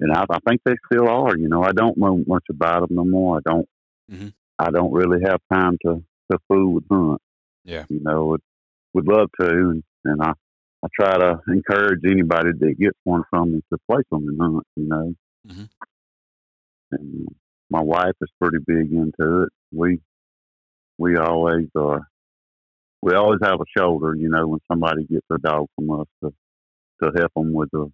And 0.00 0.12
I, 0.12 0.24
I 0.30 0.38
think 0.46 0.62
they 0.64 0.76
still 0.90 1.08
are. 1.08 1.36
You 1.36 1.48
know, 1.48 1.62
I 1.62 1.72
don't 1.72 1.96
know 1.98 2.22
much 2.26 2.44
about 2.48 2.88
them 2.88 2.96
no 2.96 3.04
more. 3.04 3.38
I 3.38 3.40
don't. 3.50 3.68
Mhm. 4.10 4.32
I 4.58 4.70
don't 4.70 4.92
really 4.92 5.20
have 5.24 5.40
time 5.52 5.76
to 5.84 6.02
to 6.30 6.38
fool 6.48 6.74
with 6.74 6.84
hunt. 6.90 7.20
Yeah. 7.64 7.84
You 7.88 8.00
know, 8.00 8.26
would 8.26 8.42
would 8.94 9.06
love 9.08 9.28
to, 9.40 9.46
and, 9.48 9.82
and 10.04 10.22
I 10.22 10.32
I 10.82 10.88
try 10.98 11.18
to 11.18 11.40
encourage 11.48 12.00
anybody 12.04 12.50
that 12.58 12.74
gets 12.78 12.98
one 13.04 13.22
from 13.30 13.52
me 13.52 13.60
to 13.70 13.78
place 13.90 14.06
them 14.10 14.28
in 14.28 14.38
hunt. 14.38 14.66
You 14.76 14.86
know. 14.88 15.14
Mhm. 15.48 15.68
And 16.92 17.28
my 17.70 17.82
wife 17.82 18.14
is 18.20 18.30
pretty 18.40 18.58
big 18.66 18.92
into 18.92 19.42
it. 19.42 19.48
We 19.72 20.00
we 20.98 21.16
always 21.16 21.68
are. 21.76 22.08
We 23.02 23.14
always 23.14 23.40
have 23.42 23.60
a 23.60 23.78
shoulder, 23.78 24.14
you 24.14 24.28
know, 24.28 24.46
when 24.46 24.60
somebody 24.70 25.06
gets 25.06 25.26
a 25.32 25.38
dog 25.38 25.66
from 25.74 25.90
us 26.00 26.06
to 26.22 26.34
to 27.02 27.10
help 27.16 27.32
them 27.34 27.52
with 27.52 27.70
the 27.72 27.90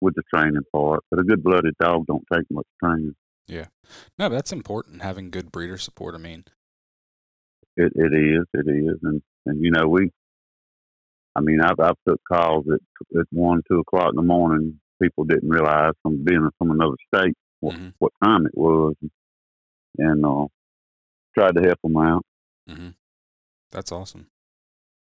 with 0.00 0.14
the 0.14 0.22
training 0.32 0.62
part. 0.72 1.00
But 1.10 1.20
a 1.20 1.24
good 1.24 1.42
blooded 1.42 1.74
dog 1.80 2.06
don't 2.06 2.24
take 2.32 2.44
much 2.50 2.66
training. 2.82 3.14
Yeah, 3.48 3.66
no, 4.18 4.28
that's 4.28 4.52
important 4.52 5.02
having 5.02 5.30
good 5.30 5.50
breeder 5.50 5.78
support. 5.78 6.14
I 6.14 6.18
mean, 6.18 6.44
It 7.76 7.92
it 7.96 8.12
is, 8.14 8.44
it 8.54 8.68
is, 8.68 8.98
and 9.02 9.22
and 9.46 9.64
you 9.64 9.70
know 9.70 9.88
we. 9.88 10.10
I 11.34 11.40
mean, 11.40 11.60
I've 11.60 11.80
I've 11.80 11.96
took 12.06 12.20
calls 12.30 12.66
at 12.72 13.18
at 13.18 13.26
one 13.30 13.62
two 13.68 13.80
o'clock 13.80 14.10
in 14.10 14.16
the 14.16 14.22
morning. 14.22 14.78
People 15.02 15.24
didn't 15.24 15.48
realize 15.48 15.94
from 16.02 16.22
being 16.22 16.48
from 16.58 16.70
another 16.70 16.94
state 17.12 17.34
what, 17.62 17.76
Mhm. 17.76 17.94
what 17.98 18.12
time 18.22 18.44
it 18.46 18.52
was, 18.56 18.94
and 19.98 20.26
uh, 20.26 20.46
tried 21.34 21.54
to 21.54 21.62
help 21.62 21.78
them 21.82 21.96
out. 21.96 22.24
Mm-hmm. 22.68 22.88
That's 23.70 23.92
awesome. 23.92 24.26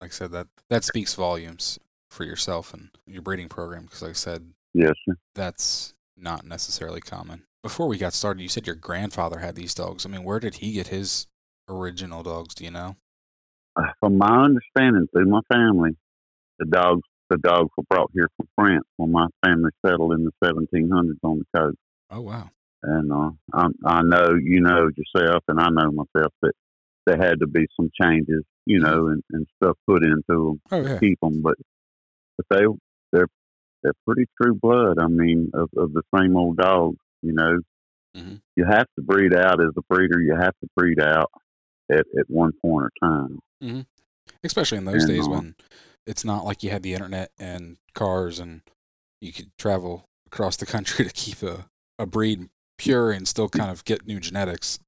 Like 0.00 0.10
I 0.10 0.14
said, 0.14 0.32
that 0.32 0.48
that 0.68 0.84
speaks 0.84 1.14
volumes 1.14 1.78
for 2.10 2.25
yourself 2.25 2.72
and 2.75 2.90
your 3.06 3.22
breeding 3.22 3.48
program. 3.48 3.84
Because, 3.84 4.02
like 4.02 4.10
I 4.10 4.14
said, 4.14 4.52
Yes, 4.75 4.94
sir. 5.06 5.16
that's 5.34 5.94
not 6.16 6.44
necessarily 6.44 7.00
common. 7.00 7.44
Before 7.62 7.86
we 7.88 7.98
got 7.98 8.12
started, 8.12 8.42
you 8.42 8.48
said 8.48 8.66
your 8.66 8.76
grandfather 8.76 9.38
had 9.40 9.54
these 9.54 9.75
dogs. 9.75 10.04
I 10.06 10.08
mean, 10.08 10.22
where 10.25 10.40
did 10.40 10.56
he 10.56 10.72
get 10.72 10.88
his 10.88 11.26
original 11.68 12.22
dogs? 12.22 12.54
Do 12.54 12.64
you 12.64 12.70
know? 12.70 12.96
Uh, 13.76 13.92
From 14.00 14.18
my 14.18 14.44
understanding, 14.44 15.08
through 15.12 15.26
my 15.26 15.40
family, 15.52 15.96
the 16.58 16.64
dogs 16.66 17.02
the 17.28 17.38
dogs 17.38 17.70
were 17.76 17.84
brought 17.90 18.10
here 18.14 18.28
from 18.36 18.46
France 18.54 18.86
when 18.98 19.10
my 19.10 19.26
family 19.44 19.70
settled 19.84 20.12
in 20.12 20.25
the 20.25 20.30
1700s 20.44 21.18
on 21.25 21.40
the 21.40 21.58
coast. 21.58 21.76
Oh 22.10 22.20
wow. 22.20 22.50
And 22.82 23.12
uh, 23.12 23.30
I, 23.52 23.66
I 23.84 24.02
know 24.02 24.34
you 24.40 24.60
know 24.60 24.90
yourself, 24.96 25.42
and 25.48 25.60
I 25.60 25.68
know 25.70 25.90
myself 25.90 26.32
that 26.42 26.52
there 27.06 27.16
had 27.16 27.40
to 27.40 27.46
be 27.46 27.66
some 27.78 27.90
changes, 28.00 28.44
you 28.64 28.80
know, 28.80 29.08
and, 29.08 29.22
and 29.32 29.46
stuff 29.56 29.76
put 29.86 30.04
into 30.04 30.22
them 30.28 30.60
Oh 30.70 30.82
to 30.82 31.00
keep 31.00 31.18
them. 31.20 31.42
But 31.42 31.54
but 32.36 32.46
they 32.50 32.64
they're 33.12 33.28
they're 33.82 33.92
pretty 34.06 34.26
true 34.40 34.54
blood. 34.54 34.98
I 34.98 35.08
mean, 35.08 35.50
of, 35.54 35.70
of 35.76 35.92
the 35.92 36.02
same 36.16 36.36
old 36.36 36.58
dogs. 36.58 36.98
You 37.22 37.32
know, 37.32 37.60
Mhm. 38.16 38.40
you 38.56 38.64
have 38.64 38.86
to 38.96 39.02
breed 39.02 39.34
out 39.34 39.60
as 39.60 39.72
a 39.76 39.82
breeder. 39.88 40.20
You 40.20 40.36
have 40.36 40.54
to 40.62 40.68
breed 40.76 41.00
out 41.00 41.30
at 41.90 42.06
at 42.18 42.28
one 42.28 42.52
point 42.62 42.86
or 42.86 42.90
time. 43.02 43.40
Especially 44.44 44.78
in 44.78 44.84
those 44.84 45.04
And, 45.04 45.08
days 45.08 45.26
uh, 45.26 45.30
when 45.30 45.54
it's 46.06 46.25
not 46.25 46.44
like 46.44 46.62
you 46.62 46.70
had 46.70 46.82
the 46.82 46.94
internet 46.94 47.30
and 47.38 47.78
cars 47.94 48.38
and 48.38 48.62
you 49.20 49.32
could 49.32 49.50
travel 49.58 50.04
across 50.26 50.56
the 50.56 50.66
country 50.66 51.04
to 51.08 51.12
keep 51.12 51.42
a, 51.42 51.66
a 51.99 52.07
breed 52.07 52.49
pure 52.79 53.11
and 53.11 53.26
still 53.26 53.49
kind 53.49 53.71
of 53.71 53.85
get 53.85 54.07
new 54.07 54.21
genetics. 54.21 54.79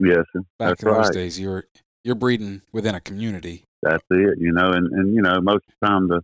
Yes. 0.00 0.24
Back 0.34 0.44
That's 0.58 0.82
in 0.82 0.88
those 0.88 1.06
right. 1.06 1.12
days, 1.14 1.40
you're 1.40 1.64
you're 2.04 2.14
breeding 2.14 2.62
within 2.72 2.94
a 2.94 3.00
community. 3.00 3.64
That's 3.82 4.04
it, 4.10 4.38
you 4.38 4.52
know, 4.52 4.70
and, 4.70 4.86
and 4.92 5.14
you 5.14 5.22
know, 5.22 5.40
most 5.40 5.64
of 5.68 5.74
the 5.80 5.86
time 5.86 6.08
the 6.08 6.20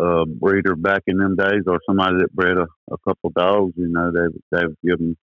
uh, 0.00 0.24
breeder 0.24 0.74
back 0.76 1.02
in 1.06 1.18
them 1.18 1.36
days 1.36 1.62
or 1.66 1.80
somebody 1.88 2.16
that 2.18 2.32
bred 2.32 2.56
a, 2.56 2.66
a 2.92 2.98
couple 3.06 3.30
dogs, 3.30 3.72
you 3.76 3.88
know, 3.88 4.10
they 4.12 4.26
they 4.52 4.62
give 4.84 4.98
them 4.98 5.16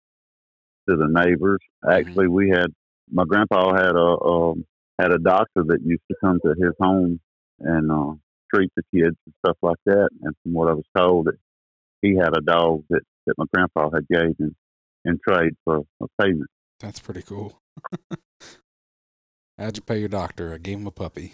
to 0.89 0.97
the 0.97 1.09
neighbors. 1.09 1.61
Actually, 1.91 2.29
we 2.29 2.51
had 2.51 2.67
my 3.11 3.25
grandpa 3.25 3.75
had 3.75 3.97
a 3.97 4.25
um, 4.25 4.65
had 4.99 5.13
a 5.13 5.19
doctor 5.19 5.65
that 5.67 5.81
used 5.85 6.03
to 6.11 6.17
come 6.23 6.39
to 6.45 6.51
his 6.51 6.75
home 6.81 7.21
and 7.61 7.91
uh, 7.91 8.15
treat 8.55 8.71
the 8.77 8.83
kids 8.95 9.17
and 9.27 9.35
stuff 9.45 9.57
like 9.63 9.79
that. 9.87 10.09
And 10.23 10.35
from 10.43 10.53
what 10.53 10.69
I 10.69 10.75
was 10.75 10.85
told, 10.97 11.27
that 11.27 11.39
he 12.03 12.17
had 12.17 12.37
a 12.37 12.41
dog 12.41 12.85
that 12.91 13.03
that 13.29 13.35
my 13.39 13.45
grandpa 13.55 13.91
had 13.95 14.07
gave 14.09 14.37
him 14.39 14.57
in 15.05 15.19
trade 15.27 15.53
for 15.65 15.83
a 16.03 16.07
payment. 16.21 16.49
That's 16.81 16.99
pretty 17.01 17.23
cool. 17.23 17.61
How'd 19.59 19.77
you 19.77 19.83
pay 19.83 19.99
your 19.99 20.09
doctor? 20.09 20.55
I 20.55 20.59
gave 20.59 20.79
him 20.79 20.87
a 20.87 20.91
puppy. 20.93 21.33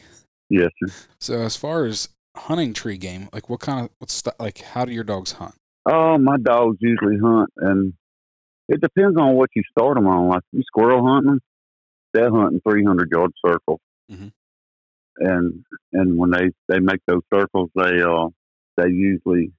Yes, 0.48 0.70
sir. 0.82 0.92
So 1.20 1.34
as 1.42 1.56
far 1.56 1.84
as 1.84 2.08
hunting 2.36 2.72
tree 2.72 2.96
game, 2.96 3.28
like 3.32 3.48
what 3.48 3.60
kind 3.60 3.84
of 3.84 3.90
what's 3.98 4.14
st- 4.14 4.38
like 4.40 4.58
how 4.60 4.84
do 4.84 4.92
your 4.92 5.04
dogs 5.04 5.32
hunt? 5.32 5.54
Oh, 5.86 6.16
my 6.18 6.36
dogs 6.38 6.78
usually 6.80 7.18
hunt, 7.22 7.50
and 7.58 7.92
it 8.68 8.80
depends 8.80 9.18
on 9.18 9.34
what 9.34 9.50
you 9.54 9.62
start 9.70 9.96
them 9.96 10.06
on. 10.06 10.28
Like 10.28 10.42
you 10.52 10.62
squirrel 10.62 11.06
hunting, 11.06 11.40
they're 12.14 12.30
hunting 12.30 12.60
300 12.66 13.10
yard 13.12 13.32
circles, 13.44 13.80
Mhm. 14.10 14.32
and 15.18 15.64
and 15.92 16.16
when 16.18 16.30
they 16.30 16.50
they 16.68 16.78
make 16.80 17.00
those 17.06 17.22
circles, 17.32 17.70
they 17.74 18.00
uh 18.00 18.28
they 18.78 18.88
usually 18.88 19.52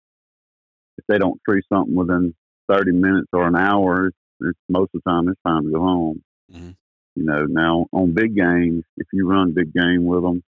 if 0.98 1.06
they 1.08 1.18
don't 1.18 1.40
tree 1.48 1.62
something 1.72 1.96
within 1.96 2.34
30 2.72 2.92
minutes 2.94 3.28
or 3.34 3.48
an 3.48 3.56
hour, 3.56 4.08
it's, 4.08 4.18
it's 4.42 4.60
most 4.70 4.92
of 4.94 5.02
the 5.04 5.10
time 5.10 5.28
it's 5.28 5.40
time 5.46 5.64
to 5.66 5.72
go 5.72 5.80
home. 5.82 6.24
Mhm. 6.52 6.76
You 7.16 7.24
know, 7.24 7.46
now 7.46 7.86
on 7.92 8.14
big 8.14 8.36
game, 8.36 8.84
if 8.98 9.08
you 9.14 9.28
run 9.28 9.54
big 9.54 9.74
game 9.74 10.06
with 10.06 10.24
them, 10.24 10.44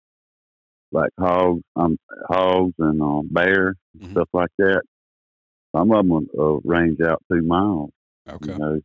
like 0.92 1.10
hogs, 1.18 1.62
um, 1.76 1.96
hogs 2.28 2.74
and 2.78 3.02
uh, 3.02 3.22
bear 3.24 3.76
Mhm. 3.98 4.12
stuff 4.12 4.28
like 4.32 4.50
that. 4.58 4.82
Some 5.74 5.90
of 5.90 5.98
them 6.06 6.26
will 6.32 6.56
uh, 6.56 6.60
range 6.64 7.00
out 7.00 7.22
two 7.32 7.42
miles. 7.42 7.90
Okay. 8.28 8.52
You 8.52 8.58
know, 8.58 8.80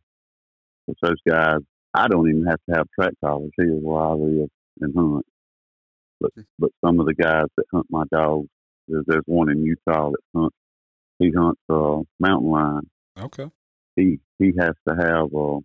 those 1.02 1.20
guys, 1.28 1.58
I 1.94 2.08
don't 2.08 2.28
even 2.28 2.46
have 2.46 2.60
to 2.68 2.76
have 2.76 2.86
track 2.98 3.12
collars 3.22 3.50
here 3.56 3.74
where 3.74 4.02
I 4.02 4.12
live 4.12 4.48
and 4.80 4.94
hunt. 4.96 5.26
But 6.20 6.30
but 6.58 6.70
some 6.84 6.98
of 6.98 7.06
the 7.06 7.14
guys 7.14 7.46
that 7.56 7.64
hunt 7.72 7.86
my 7.90 8.04
dogs, 8.10 8.48
there's, 8.88 9.04
there's 9.06 9.22
one 9.26 9.50
in 9.50 9.62
Utah 9.64 10.10
that 10.10 10.20
hunts. 10.34 10.56
He 11.18 11.32
hunts 11.36 11.60
uh, 11.68 12.00
mountain 12.20 12.50
lion. 12.50 12.90
Okay. 13.18 13.50
He 13.96 14.20
he 14.38 14.52
has 14.58 14.74
to 14.88 14.94
have 14.94 15.34
uh, 15.34 15.58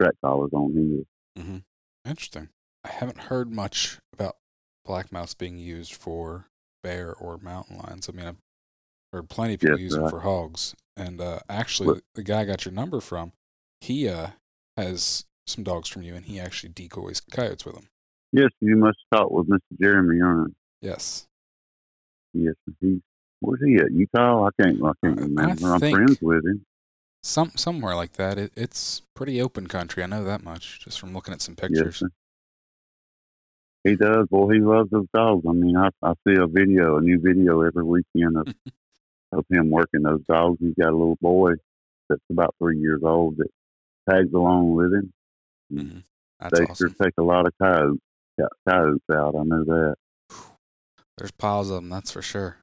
track 0.00 0.14
collars 0.24 0.50
on 0.52 0.74
his. 1.36 1.44
hmm 1.44 1.56
Interesting. 2.08 2.50
I 2.84 2.88
haven't 2.90 3.22
heard 3.22 3.50
much 3.52 3.98
about 4.12 4.36
black 4.84 5.10
mouths 5.10 5.34
being 5.34 5.58
used 5.58 5.92
for 5.94 6.46
bear 6.84 7.12
or 7.12 7.38
mountain 7.38 7.78
lions. 7.78 8.08
I 8.08 8.12
mean, 8.12 8.26
I've 8.26 8.36
Heard 9.12 9.28
plenty 9.30 9.54
of 9.54 9.60
people 9.60 9.78
Yes, 9.78 9.82
use 9.84 9.94
them 9.94 10.10
for 10.10 10.20
hogs. 10.20 10.74
And 10.96 11.20
uh, 11.20 11.38
actually, 11.48 11.86
What- 11.88 12.02
the 12.16 12.24
guy 12.24 12.40
I 12.40 12.44
got 12.44 12.64
your 12.64 12.74
number 12.74 13.00
from, 13.00 13.32
he 13.80 14.08
uh, 14.08 14.30
has 14.76 15.24
some 15.46 15.62
dogs 15.62 15.88
from 15.88 16.02
you, 16.02 16.14
and 16.16 16.26
he 16.26 16.40
actually 16.40 16.70
decoys 16.70 17.20
coyotes 17.20 17.64
with 17.64 17.76
them. 17.76 17.88
Yes, 18.32 18.50
you 18.60 18.76
must 18.76 18.98
talk 19.14 19.30
with 19.30 19.48
Mr. 19.48 19.60
Jeremy 19.80 20.20
Earn. 20.20 20.54
Yes. 20.82 21.28
Yes, 22.34 22.54
he. 22.80 23.00
Where's 23.40 23.60
he 23.64 23.76
at? 23.76 23.92
Utah? 23.92 24.46
I 24.46 24.62
can't. 24.62 24.82
I 24.84 24.92
can't 25.04 25.18
I- 25.18 25.22
I 25.22 25.26
remember. 25.26 25.72
I'm 25.74 25.80
friends 25.80 26.18
with 26.20 26.44
him. 26.46 26.64
Some 27.22 27.50
somewhere 27.56 27.94
like 27.96 28.12
that. 28.12 28.38
It, 28.38 28.52
it's 28.56 29.02
pretty 29.14 29.40
open 29.42 29.66
country. 29.66 30.02
I 30.02 30.06
know 30.06 30.24
that 30.24 30.42
much 30.44 30.80
just 30.80 30.98
from 31.00 31.12
looking 31.12 31.34
at 31.34 31.42
some 31.42 31.56
pictures. 31.56 31.96
sir. 31.98 32.08
He 33.84 33.94
does. 33.96 34.26
Boy, 34.28 34.54
he 34.54 34.60
loves 34.60 34.90
those 34.90 35.06
dogs. 35.14 35.44
I 35.48 35.52
mean, 35.52 35.76
I, 35.76 35.90
I 36.02 36.12
see 36.26 36.34
a 36.40 36.46
video, 36.46 36.98
a 36.98 37.00
new 37.00 37.18
video 37.20 37.60
every 37.62 37.84
weekend 37.84 38.36
of 38.36 38.48
of 39.32 39.44
him 39.50 39.70
working 39.70 40.02
those 40.02 40.22
dogs. 40.28 40.58
He's 40.60 40.74
got 40.74 40.90
a 40.90 40.96
little 40.96 41.18
boy 41.20 41.52
that's 42.08 42.22
about 42.30 42.54
three 42.60 42.78
years 42.78 43.02
old 43.04 43.36
that 43.38 43.48
tags 44.08 44.32
along 44.32 44.74
with 44.74 44.92
him. 44.94 45.12
hmm 45.70 45.98
That's 46.40 46.58
they 46.58 46.64
awesome. 46.66 46.88
sure 46.96 47.04
take 47.06 47.14
a 47.18 47.22
lot 47.22 47.46
of 47.46 47.52
coyotes, 47.60 48.00
coyotes 48.68 49.02
out. 49.12 49.34
I 49.36 49.42
know 49.42 49.64
that 49.64 49.94
There's 51.18 51.32
piles 51.32 51.70
of 51.70 51.76
them. 51.76 51.88
That's 51.88 52.10
for 52.12 52.22
sure. 52.22 52.58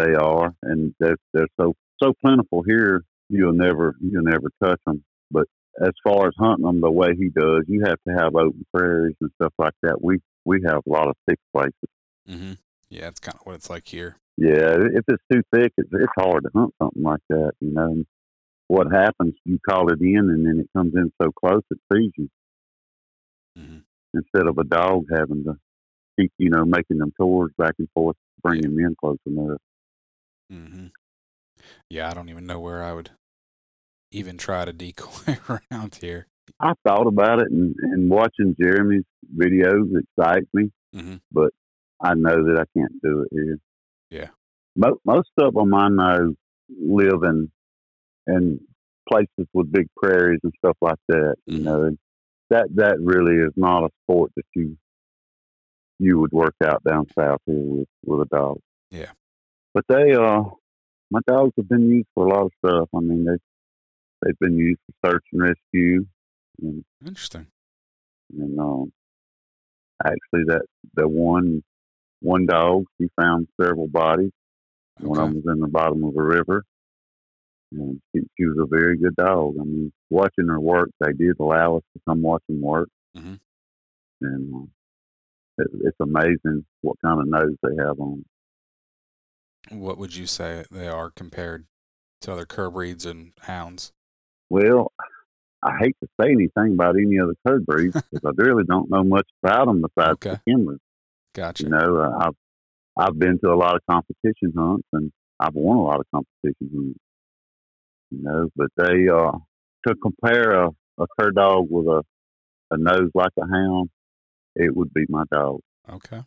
They 0.00 0.14
are, 0.14 0.54
and 0.62 0.94
they're 1.00 1.16
they're 1.32 1.48
so 1.60 1.74
so 2.02 2.12
plentiful 2.24 2.62
here. 2.62 3.02
You'll 3.28 3.52
never 3.52 3.96
you'll 4.00 4.24
never 4.24 4.50
touch 4.62 4.80
them. 4.86 5.04
But 5.30 5.46
as 5.80 5.92
far 6.02 6.28
as 6.28 6.34
hunting 6.38 6.66
them 6.66 6.80
the 6.80 6.90
way 6.90 7.14
he 7.16 7.28
does, 7.28 7.64
you 7.68 7.82
have 7.86 7.98
to 8.08 8.14
have 8.14 8.34
open 8.34 8.64
prairies 8.74 9.16
and 9.20 9.30
stuff 9.40 9.52
like 9.58 9.74
that. 9.82 10.02
We 10.02 10.20
we 10.44 10.62
have 10.66 10.82
a 10.86 10.90
lot 10.90 11.08
of 11.08 11.14
thick 11.28 11.38
places. 11.54 11.74
hmm 12.26 12.52
Yeah, 12.88 13.08
it's 13.08 13.20
kind 13.20 13.36
of 13.38 13.46
what 13.46 13.56
it's 13.56 13.70
like 13.70 13.88
here. 13.88 14.16
Yeah, 14.36 14.76
if 14.94 15.04
it's 15.08 15.22
too 15.32 15.42
thick, 15.54 15.72
it's 15.76 15.90
it's 15.92 16.12
hard 16.18 16.44
to 16.44 16.50
hunt 16.54 16.74
something 16.80 17.02
like 17.02 17.20
that. 17.28 17.52
You 17.60 17.72
know, 17.72 17.84
and 17.86 18.06
what 18.68 18.92
happens? 18.92 19.34
You 19.44 19.58
call 19.68 19.92
it 19.92 20.00
in, 20.00 20.30
and 20.30 20.46
then 20.46 20.60
it 20.60 20.68
comes 20.76 20.94
in 20.94 21.12
so 21.20 21.30
close 21.32 21.62
it 21.70 21.78
sees 21.92 22.12
you. 22.16 22.28
hmm 23.56 23.78
Instead 24.12 24.48
of 24.48 24.58
a 24.58 24.64
dog 24.64 25.04
having 25.12 25.44
to 25.44 25.54
keep, 26.18 26.32
you 26.38 26.50
know, 26.50 26.64
making 26.64 26.98
them 26.98 27.12
tours 27.16 27.52
back 27.56 27.74
and 27.78 27.88
forth, 27.94 28.16
bring 28.42 28.60
them 28.60 28.76
in 28.78 28.96
close 29.00 29.18
enough. 29.24 29.60
Hmm 30.50 30.86
Yeah, 31.88 32.10
I 32.10 32.14
don't 32.14 32.28
even 32.28 32.46
know 32.46 32.58
where 32.60 32.82
I 32.82 32.92
would 32.92 33.10
even 34.12 34.36
try 34.36 34.64
to 34.64 34.72
decoy 34.72 35.38
around 35.72 35.94
here. 36.00 36.26
I 36.58 36.72
thought 36.86 37.06
about 37.06 37.40
it, 37.40 37.50
and, 37.50 37.74
and 37.80 38.10
watching 38.10 38.56
Jeremy's 38.60 39.04
videos 39.36 39.88
excites 39.96 40.48
me, 40.52 40.70
hmm 40.92 41.16
but 41.32 41.50
I 42.02 42.14
know 42.14 42.44
that 42.46 42.58
I 42.58 42.78
can't 42.78 43.00
do 43.02 43.22
it 43.22 43.28
here. 43.30 43.58
Yeah. 44.10 44.28
Mo- 44.76 45.00
most 45.04 45.30
of 45.38 45.54
them 45.54 45.72
I 45.74 45.88
know 45.88 46.34
live 46.68 47.22
in 47.24 47.50
in 48.26 48.60
places 49.08 49.46
with 49.52 49.70
big 49.72 49.86
prairies 49.96 50.40
and 50.42 50.52
stuff 50.58 50.76
like 50.80 50.98
that. 51.08 51.36
You 51.46 51.58
Mhm. 51.58 51.64
know, 51.64 51.96
that 52.50 52.68
that 52.74 52.96
really 53.00 53.36
is 53.36 53.52
not 53.56 53.84
a 53.84 53.90
sport 54.04 54.32
that 54.36 54.44
you 54.54 54.76
you 55.98 56.18
would 56.18 56.32
work 56.32 56.54
out 56.64 56.82
down 56.84 57.06
south 57.18 57.40
here 57.46 57.60
with 57.62 57.88
with 58.04 58.20
a 58.26 58.36
dog. 58.36 58.58
Yeah. 58.90 59.12
But 59.74 59.84
they 59.88 60.12
uh 60.14 60.42
my 61.10 61.20
dogs 61.26 61.52
have 61.56 61.68
been 61.68 61.88
used 61.90 62.08
for 62.14 62.26
a 62.26 62.30
lot 62.30 62.46
of 62.46 62.52
stuff. 62.64 62.88
I 62.94 63.00
mean 63.00 63.24
they 63.24 63.36
they've 64.22 64.38
been 64.38 64.56
used 64.56 64.80
for 65.02 65.10
search 65.12 65.24
and 65.32 65.42
rescue 65.42 66.06
and 66.62 66.84
Interesting. 67.04 67.46
and 68.38 68.58
um, 68.60 68.92
actually, 70.04 70.44
that 70.46 70.62
the 70.94 71.08
one 71.08 71.62
one 72.20 72.46
dog 72.46 72.84
he 72.98 73.08
found 73.20 73.48
several 73.60 73.88
bodies. 73.88 74.30
One 74.98 75.18
of 75.18 75.28
them 75.32 75.42
was 75.42 75.54
in 75.54 75.60
the 75.60 75.68
bottom 75.68 76.04
of 76.04 76.14
a 76.14 76.22
river, 76.22 76.62
and 77.72 77.98
she, 78.14 78.20
she 78.36 78.44
was 78.44 78.58
a 78.60 78.66
very 78.66 78.98
good 78.98 79.16
dog. 79.16 79.54
I 79.58 79.64
mean, 79.64 79.90
watching 80.10 80.48
her 80.48 80.60
work, 80.60 80.90
they 81.00 81.12
did 81.14 81.36
allow 81.40 81.76
us 81.78 81.82
to 81.94 82.02
come 82.06 82.20
watch 82.20 82.42
them 82.48 82.60
work, 82.60 82.90
Mhm. 83.16 83.40
and 84.20 84.54
um, 84.54 84.70
it, 85.56 85.68
it's 85.84 85.96
amazing 86.00 86.66
what 86.82 86.96
kind 87.02 87.20
of 87.22 87.28
nose 87.28 87.56
they 87.62 87.82
have 87.82 87.98
on. 87.98 88.22
What 89.70 89.98
would 89.98 90.16
you 90.16 90.26
say 90.26 90.64
they 90.70 90.88
are 90.88 91.10
compared 91.10 91.66
to 92.22 92.32
other 92.32 92.46
cur 92.46 92.70
breeds 92.70 93.04
and 93.06 93.32
hounds? 93.42 93.92
Well, 94.48 94.92
I 95.62 95.76
hate 95.78 95.96
to 96.02 96.08
say 96.20 96.30
anything 96.30 96.72
about 96.74 96.96
any 96.96 97.18
other 97.20 97.34
cur 97.46 97.60
breeds 97.60 98.00
because 98.10 98.20
I 98.26 98.42
really 98.42 98.64
don't 98.64 98.90
know 98.90 99.04
much 99.04 99.28
about 99.42 99.66
them 99.66 99.82
besides 99.82 100.14
Okay. 100.14 100.38
the 100.44 100.52
Kemmers. 100.52 100.78
Gotcha. 101.34 101.64
You 101.64 101.68
know, 101.70 101.96
uh, 102.00 102.18
I've 102.26 102.34
I've 102.96 103.18
been 103.18 103.38
to 103.44 103.50
a 103.52 103.54
lot 103.54 103.76
of 103.76 103.82
competition 103.88 104.52
hunts 104.56 104.86
and 104.92 105.12
I've 105.38 105.54
won 105.54 105.76
a 105.76 105.82
lot 105.82 106.00
of 106.00 106.06
competition 106.12 106.70
hunts. 106.74 106.98
You 108.10 108.22
know, 108.22 108.48
but 108.56 108.70
they 108.76 109.08
uh 109.08 109.32
to 109.86 109.94
compare 110.02 110.64
a, 110.64 110.68
a 110.98 111.06
cur 111.18 111.30
dog 111.30 111.66
with 111.70 111.86
a 111.86 112.02
a 112.72 112.76
nose 112.78 113.10
like 113.14 113.32
a 113.38 113.46
hound, 113.46 113.90
it 114.56 114.74
would 114.74 114.92
be 114.92 115.04
my 115.08 115.24
dog. 115.32 115.60
Okay. 115.88 116.22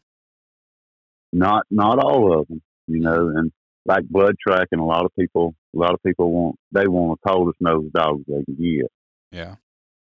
Not 1.33 1.65
not 1.69 1.99
all 1.99 2.39
of 2.39 2.47
them, 2.47 2.61
you 2.87 2.99
know, 2.99 3.29
and 3.35 3.51
like 3.85 4.03
blood 4.07 4.35
tracking, 4.45 4.79
a 4.79 4.85
lot 4.85 5.05
of 5.05 5.11
people 5.17 5.53
a 5.75 5.79
lot 5.79 5.93
of 5.93 6.01
people 6.05 6.31
want 6.31 6.55
they 6.71 6.87
want 6.87 7.19
the 7.23 7.29
coldest 7.29 7.57
nose 7.61 7.89
dogs 7.93 8.23
they 8.27 8.43
can 8.45 8.55
get, 8.55 8.91
Yeah. 9.31 9.55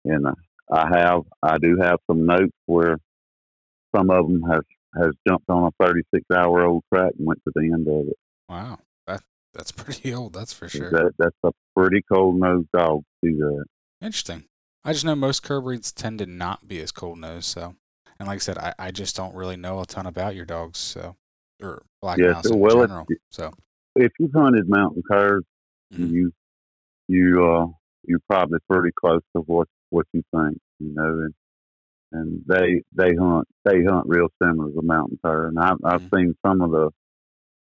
and 0.04 0.26
uh, 0.26 0.34
I 0.70 0.88
have 0.98 1.22
I 1.42 1.58
do 1.58 1.78
have 1.80 1.98
some 2.10 2.26
notes 2.26 2.52
where 2.66 2.98
some 3.94 4.10
of 4.10 4.26
them 4.26 4.42
has 4.50 4.62
has 4.94 5.10
jumped 5.26 5.48
on 5.48 5.64
a 5.80 5.84
36 5.84 6.24
hour 6.34 6.64
old 6.64 6.82
track 6.92 7.12
and 7.18 7.26
went 7.26 7.40
to 7.46 7.52
the 7.54 7.62
end 7.72 7.88
of 7.88 8.08
it. 8.08 8.16
Wow. 8.48 8.78
That 9.06 9.22
that's 9.54 9.72
pretty 9.72 10.12
old. 10.14 10.34
That's 10.34 10.52
for 10.52 10.68
sure. 10.68 10.90
That 10.90 11.12
that's 11.18 11.36
a 11.44 11.50
pretty 11.76 12.02
cold 12.12 12.38
nosed 12.38 12.68
dog 12.76 13.02
to 13.24 13.30
do 13.30 13.36
that. 13.38 13.64
Interesting. 14.06 14.44
I 14.84 14.92
just 14.92 15.04
know 15.04 15.14
most 15.14 15.42
cur 15.42 15.60
breeds 15.60 15.92
tend 15.92 16.18
to 16.18 16.26
not 16.26 16.66
be 16.68 16.80
as 16.80 16.90
cold 16.92 17.18
nosed. 17.18 17.46
So, 17.46 17.76
and 18.18 18.26
like 18.28 18.36
I 18.36 18.38
said, 18.40 18.58
I, 18.58 18.74
I 18.78 18.90
just 18.90 19.14
don't 19.16 19.34
really 19.34 19.56
know 19.56 19.80
a 19.80 19.86
ton 19.86 20.06
about 20.06 20.34
your 20.34 20.44
dogs. 20.44 20.78
So, 20.78 21.16
or 21.62 21.82
black 22.02 22.18
Yes, 22.18 22.26
mouths 22.26 22.50
in 22.50 22.56
well, 22.58 22.68
general. 22.68 23.06
So, 23.30 23.50
If 23.96 24.12
you've 24.18 24.32
hunted 24.34 24.68
mountain 24.68 25.02
curs, 25.10 25.44
Mhm. 25.92 26.12
you 26.12 26.32
you 27.08 27.44
uh 27.44 27.66
you're 28.04 28.20
probably 28.30 28.58
pretty 28.70 28.92
close 28.98 29.22
to 29.36 29.42
what 29.42 29.68
what 29.90 30.06
you 30.12 30.22
think, 30.34 30.58
you 30.80 30.94
know, 30.94 31.20
and 31.20 31.34
and 32.12 32.42
they 32.46 32.82
they 32.92 33.14
hunt 33.16 33.48
they 33.64 33.84
hunt 33.84 34.06
real 34.08 34.28
similar 34.42 34.70
to 34.72 34.82
mountain 34.82 35.18
cur, 35.24 35.48
and 35.48 35.58
I've 35.58 35.78
I've 35.84 36.00
Mhm. 36.00 36.10
seen 36.14 36.34
some 36.46 36.62
of 36.62 36.70
the. 36.72 36.90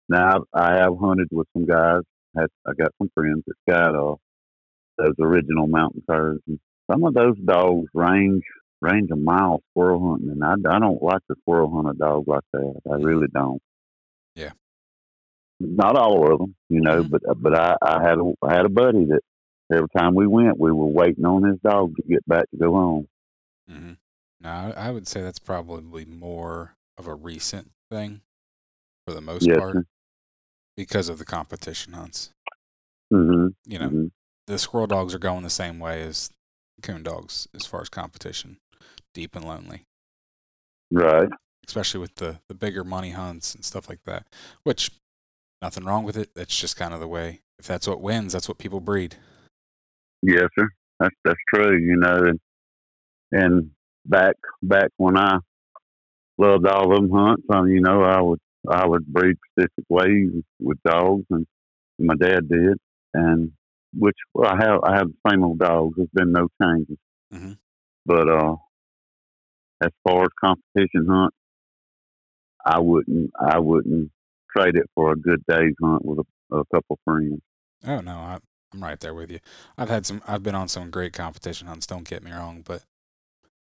Now 0.09 0.37
I've, 0.37 0.43
I 0.53 0.75
have 0.77 0.97
hunted 0.99 1.29
with 1.31 1.47
some 1.53 1.65
guys. 1.65 2.01
Had 2.35 2.47
I 2.67 2.73
got 2.73 2.91
some 2.99 3.09
friends 3.15 3.43
that 3.47 3.55
got 3.69 3.95
uh 3.95 4.15
those 4.97 5.15
original 5.19 5.67
mountain 5.67 6.03
curs, 6.09 6.41
and 6.47 6.59
some 6.91 7.03
of 7.05 7.13
those 7.13 7.37
dogs 7.39 7.89
range 7.93 8.43
range 8.81 9.09
a 9.11 9.15
mile 9.15 9.61
squirrel 9.71 10.09
hunting, 10.11 10.31
and 10.31 10.43
I, 10.43 10.53
I 10.75 10.79
don't 10.79 11.01
like 11.01 11.21
to 11.29 11.35
squirrel 11.41 11.71
hunt 11.73 11.89
a 11.95 11.97
dog 11.99 12.27
like 12.27 12.43
that. 12.53 12.81
I 12.91 12.95
really 12.95 13.27
don't. 13.33 13.61
Yeah. 14.35 14.51
Not 15.59 15.95
all 15.97 16.31
of 16.31 16.39
them, 16.39 16.55
you 16.69 16.81
know, 16.81 17.03
Mhm. 17.03 17.09
but 17.11 17.21
but 17.41 17.57
I, 17.57 17.77
I 17.81 18.01
had 18.01 18.17
a 18.19 18.33
I 18.41 18.53
had 18.53 18.65
a 18.65 18.69
buddy 18.69 19.05
that 19.05 19.21
every 19.73 19.87
time 19.97 20.13
we 20.13 20.27
went, 20.27 20.59
we 20.59 20.71
were 20.71 20.85
waiting 20.85 21.25
on 21.25 21.43
his 21.43 21.59
dog 21.59 21.95
to 21.95 22.03
get 22.03 22.25
back 22.27 22.49
to 22.51 22.57
go 22.57 22.71
home. 22.73 23.07
Mm-hmm. 23.71 23.93
no, 24.41 24.73
I, 24.77 24.91
would 24.91 25.07
say 25.07 25.21
that's 25.23 25.39
probably 25.39 26.05
more 26.05 26.75
of 26.99 27.07
a 27.07 27.15
recent 27.15 27.71
thing 27.89 28.21
for 29.07 29.13
the 29.13 29.21
most 29.21 29.47
Yes, 29.47 29.57
part 29.57 29.77
because 30.77 31.09
of 31.09 31.17
the 31.17 31.25
competition 31.25 31.93
hunts. 31.93 32.31
Mm-hmm. 33.11 33.47
You 33.65 33.79
know, 33.79 33.89
hmm 33.89 34.05
the 34.47 34.59
squirrel 34.59 34.85
dogs 34.85 35.15
are 35.15 35.19
going 35.19 35.41
the 35.41 35.49
same 35.49 35.79
way 35.79 36.03
as 36.03 36.29
coon 36.83 37.01
dogs 37.01 37.47
as 37.55 37.65
far 37.65 37.81
as 37.81 37.89
competition, 37.89 38.57
deep 39.15 39.35
and 39.35 39.43
lonely. 39.43 39.85
Right. 40.91 41.29
Especially 41.67 41.99
with 41.99 42.15
the 42.15 42.39
the 42.47 42.53
bigger 42.53 42.83
money 42.83 43.11
hunts 43.11 43.55
and 43.55 43.63
stuff 43.63 43.89
like 43.89 44.03
that. 44.05 44.27
Which 44.63 44.91
nothing 45.61 45.85
wrong 45.85 46.03
with 46.03 46.17
it. 46.17 46.29
That's 46.35 46.57
just 46.57 46.77
kind 46.77 46.93
of 46.93 46.99
the 46.99 47.07
way. 47.07 47.41
If 47.59 47.67
that's 47.67 47.87
what 47.87 48.01
wins, 48.01 48.33
that's 48.33 48.47
what 48.49 48.57
people 48.57 48.79
breed. 48.79 49.15
Yes, 50.21 50.47
sir. 50.57 50.69
That's 50.99 51.15
that's 51.23 51.39
true. 51.53 51.77
You 51.77 51.97
know, 51.97 52.17
and 52.29 52.39
and 53.31 53.71
back 54.05 54.35
back 54.61 54.89
when 54.97 55.17
I 55.17 55.37
loved 56.37 56.67
all 56.67 56.89
them 56.93 57.09
hunts, 57.11 57.43
um, 57.49 57.67
you 57.67 57.81
know, 57.81 58.01
I 58.03 58.21
would 58.21 58.39
I 58.69 58.85
would 58.85 59.05
breed 59.05 59.37
specific 59.51 59.85
ways 59.89 60.31
with 60.59 60.77
dogs, 60.85 61.25
and 61.29 61.45
my 61.99 62.15
dad 62.15 62.49
did, 62.49 62.77
and 63.13 63.51
which 63.97 64.17
well, 64.33 64.51
I 64.51 64.57
have 64.63 64.79
I 64.83 64.95
have 64.97 65.07
the 65.07 65.29
same 65.31 65.43
old 65.43 65.59
dogs. 65.59 65.95
There's 65.97 66.09
been 66.13 66.31
no 66.33 66.47
changes, 66.61 66.97
Mhm. 67.33 67.57
but 68.05 68.27
uh, 68.29 68.55
as 69.81 69.91
far 70.03 70.23
as 70.23 70.29
competition 70.43 71.07
hunt, 71.07 71.33
I 72.65 72.79
wouldn't 72.79 73.31
I 73.39 73.59
wouldn't 73.59 74.11
trade 74.55 74.75
it 74.75 74.89
for 74.95 75.11
a 75.11 75.15
good 75.15 75.43
day's 75.47 75.75
hunt 75.81 76.03
with 76.05 76.19
a, 76.19 76.55
a 76.55 76.63
couple 76.73 76.99
friends. 77.05 77.41
Oh 77.85 78.01
no, 78.01 78.13
I, 78.13 78.39
I'm 78.73 78.83
right 78.83 78.99
there 78.99 79.13
with 79.13 79.31
you. 79.31 79.39
I've 79.77 79.89
had 79.89 80.05
some. 80.05 80.21
I've 80.27 80.43
been 80.43 80.55
on 80.55 80.67
some 80.67 80.89
great 80.89 81.13
competition 81.13 81.67
hunts. 81.67 81.87
Don't 81.87 82.07
get 82.07 82.23
me 82.23 82.31
wrong, 82.31 82.63
but 82.65 82.83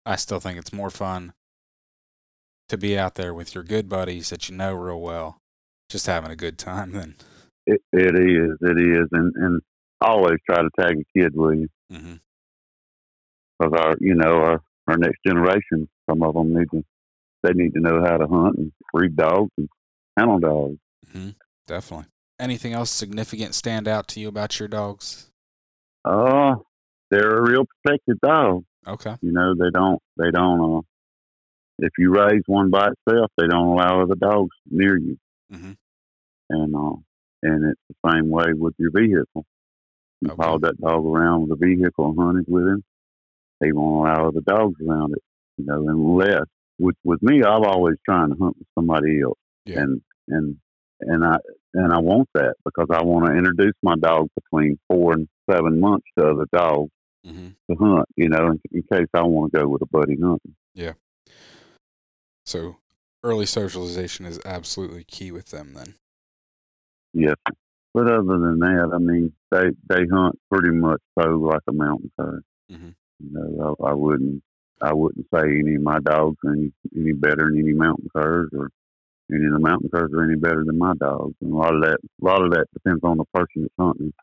I 0.06 0.16
still 0.16 0.40
think 0.40 0.58
it's 0.58 0.74
more 0.74 0.90
fun 0.90 1.34
to 2.70 2.78
be 2.78 2.98
out 2.98 3.16
there 3.16 3.34
with 3.34 3.56
your 3.56 3.64
good 3.64 3.90
buddies 3.90 4.30
that 4.30 4.50
you 4.50 4.56
know 4.56 4.74
real 4.74 5.02
well, 5.02 5.38
just 5.90 6.06
having 6.06 6.32
a 6.32 6.36
good 6.36 6.58
time 6.58 6.92
than 6.92 7.16
It, 7.66 7.82
it 7.92 8.16
is, 8.16 8.58
it 8.62 8.78
is, 8.78 9.08
and 9.12 9.34
and 9.36 9.62
always 10.02 10.38
try 10.50 10.62
to 10.62 10.70
tag 10.80 10.98
a 10.98 11.20
kid 11.20 11.36
with 11.36 11.60
you 11.60 11.68
mm-hmm. 11.92 12.16
because 13.60 13.74
our, 13.80 13.96
you 14.00 14.16
know, 14.16 14.32
our 14.32 14.62
our 14.88 14.98
next 14.98 15.20
generation, 15.26 15.90
some 16.10 16.24
of 16.24 16.34
them 16.34 16.54
need 16.54 16.70
to, 16.72 16.84
they 17.48 17.54
need 17.54 17.74
to 17.74 17.80
know 17.80 18.04
how 18.04 18.18
to 18.18 18.28
hunt 18.28 18.58
and 18.58 18.72
breed 18.94 19.16
dogs 19.16 19.52
and 19.58 19.70
handle 20.18 20.40
dogs. 20.40 20.78
Mm-hmm. 21.08 21.30
Definitely. 21.68 22.08
Anything 22.40 22.74
else 22.74 22.92
significant 22.92 23.56
stand 23.56 23.88
out 23.88 24.08
to 24.10 24.20
you 24.20 24.28
about 24.28 24.60
your 24.60 24.68
dogs? 24.68 25.32
Uh, 26.06 26.56
they're 27.10 27.38
a 27.38 27.42
real 27.50 27.66
protected 27.84 28.20
dog. 28.22 28.64
Okay. 28.88 29.16
You 29.22 29.32
know, 29.32 29.54
they 29.56 29.70
don't, 29.74 30.02
they 30.18 30.32
don't. 30.32 30.78
Uh, 30.78 30.82
if 31.80 31.92
you 31.98 32.12
raise 32.12 32.42
one 32.48 32.70
by 32.70 32.88
itself, 32.90 33.32
they 33.38 33.48
don't 33.48 33.68
allow 33.68 34.02
other 34.02 34.16
dogs 34.16 34.56
near 34.70 34.98
you. 34.98 35.18
Mm-hmm. 35.54 35.72
and 36.50 36.76
uh, 36.76 36.96
and 37.44 37.66
it's 37.72 37.80
the 37.90 38.12
same 38.12 38.30
way 38.30 38.48
with 38.54 38.74
your 38.78 38.92
vehicle. 38.92 39.46
You 40.22 40.30
Okay. 40.32 40.36
followed 40.36 40.64
that 40.64 40.80
dog 40.82 41.06
around 41.06 41.48
with 41.48 41.60
the 41.60 41.66
vehicle 41.66 42.10
and 42.10 42.20
hunted 42.20 42.46
with 42.48 42.64
him. 42.68 42.84
They 43.62 43.72
won't 43.72 44.08
allow 44.08 44.28
other 44.28 44.42
dogs 44.42 44.76
around 44.86 45.14
it, 45.14 45.24
you 45.58 45.66
know, 45.66 45.88
unless 45.88 46.46
with 46.80 46.96
with 47.04 47.22
me, 47.24 47.44
I'm 47.44 47.64
always 47.64 47.96
trying 48.06 48.30
to 48.32 48.36
hunt 48.40 48.58
with 48.58 48.68
somebody 48.76 49.22
else, 49.22 49.38
Yeah. 49.66 49.82
and 49.82 50.02
and 50.28 50.58
and 51.02 51.24
I 51.26 51.38
and 51.74 51.94
I 51.94 52.00
want 52.00 52.30
that 52.34 52.56
because 52.66 52.88
I 52.92 53.04
want 53.04 53.26
to 53.28 53.34
introduce 53.34 53.74
my 53.84 53.96
dog 53.96 54.30
between 54.36 54.80
four 54.88 55.14
and 55.14 55.28
seven 55.50 55.80
months 55.80 56.06
to 56.18 56.26
other 56.28 56.46
dogs 56.54 56.92
hmm 57.26 57.50
to 57.70 57.76
hunt, 57.78 58.06
you 58.16 58.30
know, 58.30 58.52
in, 58.52 58.62
in 58.72 58.84
case 58.92 59.08
I 59.14 59.22
want 59.24 59.52
to 59.54 59.60
go 59.60 59.68
with 59.68 59.82
a 59.82 59.86
buddy 59.88 60.16
hunting. 60.22 60.56
Yeah. 60.74 60.94
So 62.46 62.78
early 63.24 63.46
socialization 63.46 64.26
is 64.26 64.40
absolutely 64.46 65.04
key 65.04 65.32
with 65.32 65.50
them. 65.50 65.74
Then. 65.74 65.96
Yes. 67.14 67.36
But 67.94 68.08
other 68.12 68.38
than 68.38 68.60
that, 68.60 68.92
I 68.94 68.98
mean, 69.00 69.34
they 69.52 69.72
they 69.90 70.06
hunt 70.12 70.38
pretty 70.52 70.70
much 70.76 71.02
so 71.20 71.30
like 71.32 71.62
a 71.68 71.74
mountain 71.74 72.12
cur. 72.20 72.42
Mhm. 72.72 72.96
You 73.20 73.30
know, 73.32 73.76
I, 73.84 73.90
I 73.90 73.94
wouldn't 73.94 74.44
I 74.82 74.94
wouldn't 74.94 75.26
say 75.34 75.42
any 75.42 75.76
of 75.76 75.82
my 75.82 76.00
dogs 76.00 76.38
are 76.46 76.54
any 76.54 76.72
any 76.96 77.14
better 77.14 77.50
than 77.52 77.60
any 77.60 77.74
mountain 77.74 78.10
curs, 78.16 78.50
or 78.54 78.70
any 79.32 79.46
of 79.46 79.54
the 79.54 79.60
mountain 79.60 79.90
curs 79.90 80.12
are 80.14 80.24
any 80.24 80.36
better 80.36 80.64
than 80.66 80.78
my 80.78 80.94
dogs. 81.00 81.36
And 81.42 81.54
a 81.54 81.56
lot 81.56 81.76
of 81.76 81.82
that 81.82 81.98
a 82.22 82.26
lot 82.26 82.44
of 82.44 82.52
that 82.52 82.68
depends 82.74 83.04
on 83.04 83.18
the 83.18 83.26
person 83.34 83.64
that's 83.64 83.74
hunting. 83.80 84.14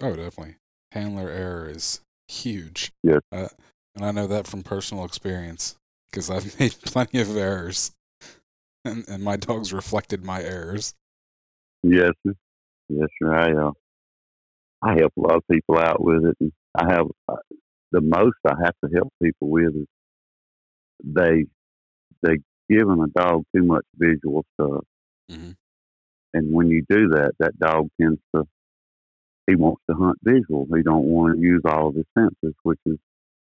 Oh, 0.00 0.14
definitely. 0.14 0.56
Handler 0.92 1.28
error 1.28 1.68
is 1.68 2.00
huge. 2.28 2.92
Yes. 3.02 3.20
Uh, 3.30 3.48
and 3.94 4.04
I 4.04 4.12
know 4.12 4.26
that 4.26 4.46
from 4.46 4.62
personal 4.62 5.04
experience 5.04 5.76
because 6.10 6.30
I've 6.30 6.58
made 6.60 6.74
plenty 6.82 7.20
of 7.20 7.36
errors, 7.36 7.92
and 8.84 9.04
and 9.08 9.22
my 9.22 9.36
dogs 9.36 9.72
reflected 9.72 10.24
my 10.24 10.42
errors. 10.42 10.94
Yes, 11.82 12.12
yes, 12.88 13.08
sir. 13.20 13.34
I 13.34 13.52
uh, 13.52 13.72
I 14.82 14.94
help 14.98 15.12
a 15.16 15.20
lot 15.20 15.36
of 15.36 15.42
people 15.50 15.78
out 15.78 16.02
with 16.02 16.24
it, 16.24 16.36
and 16.40 16.52
I 16.74 16.92
have 16.92 17.06
uh, 17.28 17.36
the 17.92 18.00
most 18.00 18.36
I 18.46 18.54
have 18.64 18.74
to 18.84 18.90
help 18.94 19.12
people 19.22 19.48
with 19.48 19.74
is 19.74 19.86
they 21.04 21.46
they 22.22 22.38
giving 22.68 23.00
a 23.02 23.06
dog 23.18 23.44
too 23.54 23.62
much 23.64 23.84
visual 23.96 24.44
stuff, 24.54 24.84
Mhm. 25.30 25.56
and 26.34 26.52
when 26.52 26.68
you 26.68 26.84
do 26.88 27.08
that, 27.10 27.32
that 27.38 27.58
dog 27.58 27.88
tends 28.00 28.20
to 28.34 28.44
he 29.46 29.54
wants 29.56 29.82
to 29.88 29.96
hunt 29.96 30.18
visual. 30.22 30.66
He 30.76 30.82
don't 30.82 31.06
want 31.06 31.36
to 31.36 31.40
use 31.40 31.62
all 31.64 31.88
of 31.88 31.94
his 31.94 32.04
senses, 32.16 32.54
which 32.64 32.80
is 32.84 32.98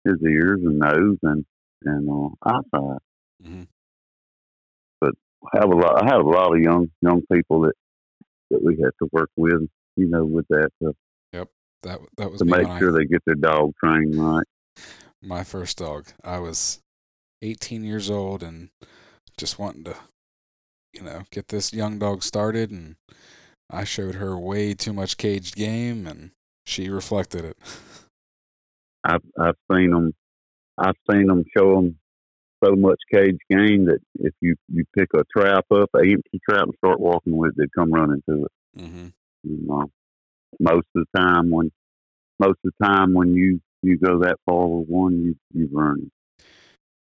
his 0.04 0.22
ears 0.24 0.60
and 0.64 0.80
nose 0.80 1.18
and 1.24 1.46
and 1.84 2.10
uh, 2.10 2.30
eyesight. 2.44 3.02
hmm 3.44 3.64
But 5.00 5.14
I 5.54 5.60
have 5.60 5.70
a 5.72 5.76
lot. 5.76 6.04
I 6.04 6.08
have 6.14 6.26
a 6.26 6.30
lot 6.30 6.56
of 6.56 6.62
young 6.62 6.92
young 7.02 7.22
people 7.32 7.62
that 7.62 7.74
that 8.52 8.64
we 8.64 8.78
have 8.84 8.94
to 9.02 9.10
work 9.12 9.30
with, 9.36 9.68
you 9.96 10.08
know, 10.08 10.26
with 10.26 10.46
that 10.50 10.70
to, 10.82 10.94
yep 11.34 11.50
That 11.84 12.00
that 12.18 12.30
was 12.32 12.40
to 12.40 12.46
make 12.46 12.68
sure 12.80 12.92
I, 12.92 13.00
they 13.00 13.06
get 13.06 13.24
their 13.26 13.36
dog 13.36 13.74
trained 13.84 14.16
right. 14.16 14.46
my 15.22 15.44
first 15.44 15.78
dog. 15.78 16.08
I 16.24 16.40
was 16.40 16.82
18 17.42 17.84
years 17.84 18.10
old 18.10 18.44
and 18.44 18.70
just 19.38 19.60
wanting 19.60 19.84
to, 19.86 19.96
you 20.94 21.02
know, 21.02 21.24
get 21.32 21.50
this 21.50 21.74
young 21.74 22.00
dog 22.00 22.24
started, 22.24 22.72
and 22.72 22.96
I 23.70 23.84
showed 23.84 24.16
her 24.16 24.38
way 24.38 24.74
too 24.74 24.94
much 24.94 25.18
caged 25.18 25.56
game, 25.56 26.08
and 26.08 26.32
she 26.66 26.90
reflected 26.90 27.46
it. 27.46 27.58
I've 29.04 29.24
I've 29.40 29.58
seen 29.72 29.92
them. 29.92 30.14
I've 30.78 30.96
seen 31.10 31.28
them 31.28 31.44
show 31.56 31.76
them 31.76 32.00
so 32.64 32.76
much 32.76 33.00
cage 33.14 33.38
game 33.50 33.86
that 33.86 34.00
if 34.16 34.34
you 34.42 34.56
you 34.68 34.84
pick 34.98 35.10
a 35.14 35.24
trap 35.38 35.66
up, 35.72 35.90
a 35.96 36.00
empty 36.00 36.40
trap, 36.50 36.64
and 36.64 36.74
start 36.78 37.00
walking 37.00 37.38
with 37.38 37.52
it, 37.52 37.56
they 37.58 37.66
come 37.78 37.92
running 37.92 38.24
to 38.30 38.46
it. 38.46 38.82
Mm-hmm. 38.82 39.08
You 39.44 39.58
know, 39.68 39.90
most 40.60 40.88
of 40.96 41.06
the 41.06 41.20
time 41.20 41.50
when 41.50 41.72
most 42.40 42.58
of 42.66 42.72
the 42.80 42.86
time 42.86 43.14
when 43.14 43.36
you 43.36 43.62
you 43.82 43.98
go 43.98 44.20
that 44.20 44.38
far 44.46 44.68
with 44.68 44.88
one, 44.88 45.22
you 45.22 45.36
you 45.54 45.70
run. 45.72 46.12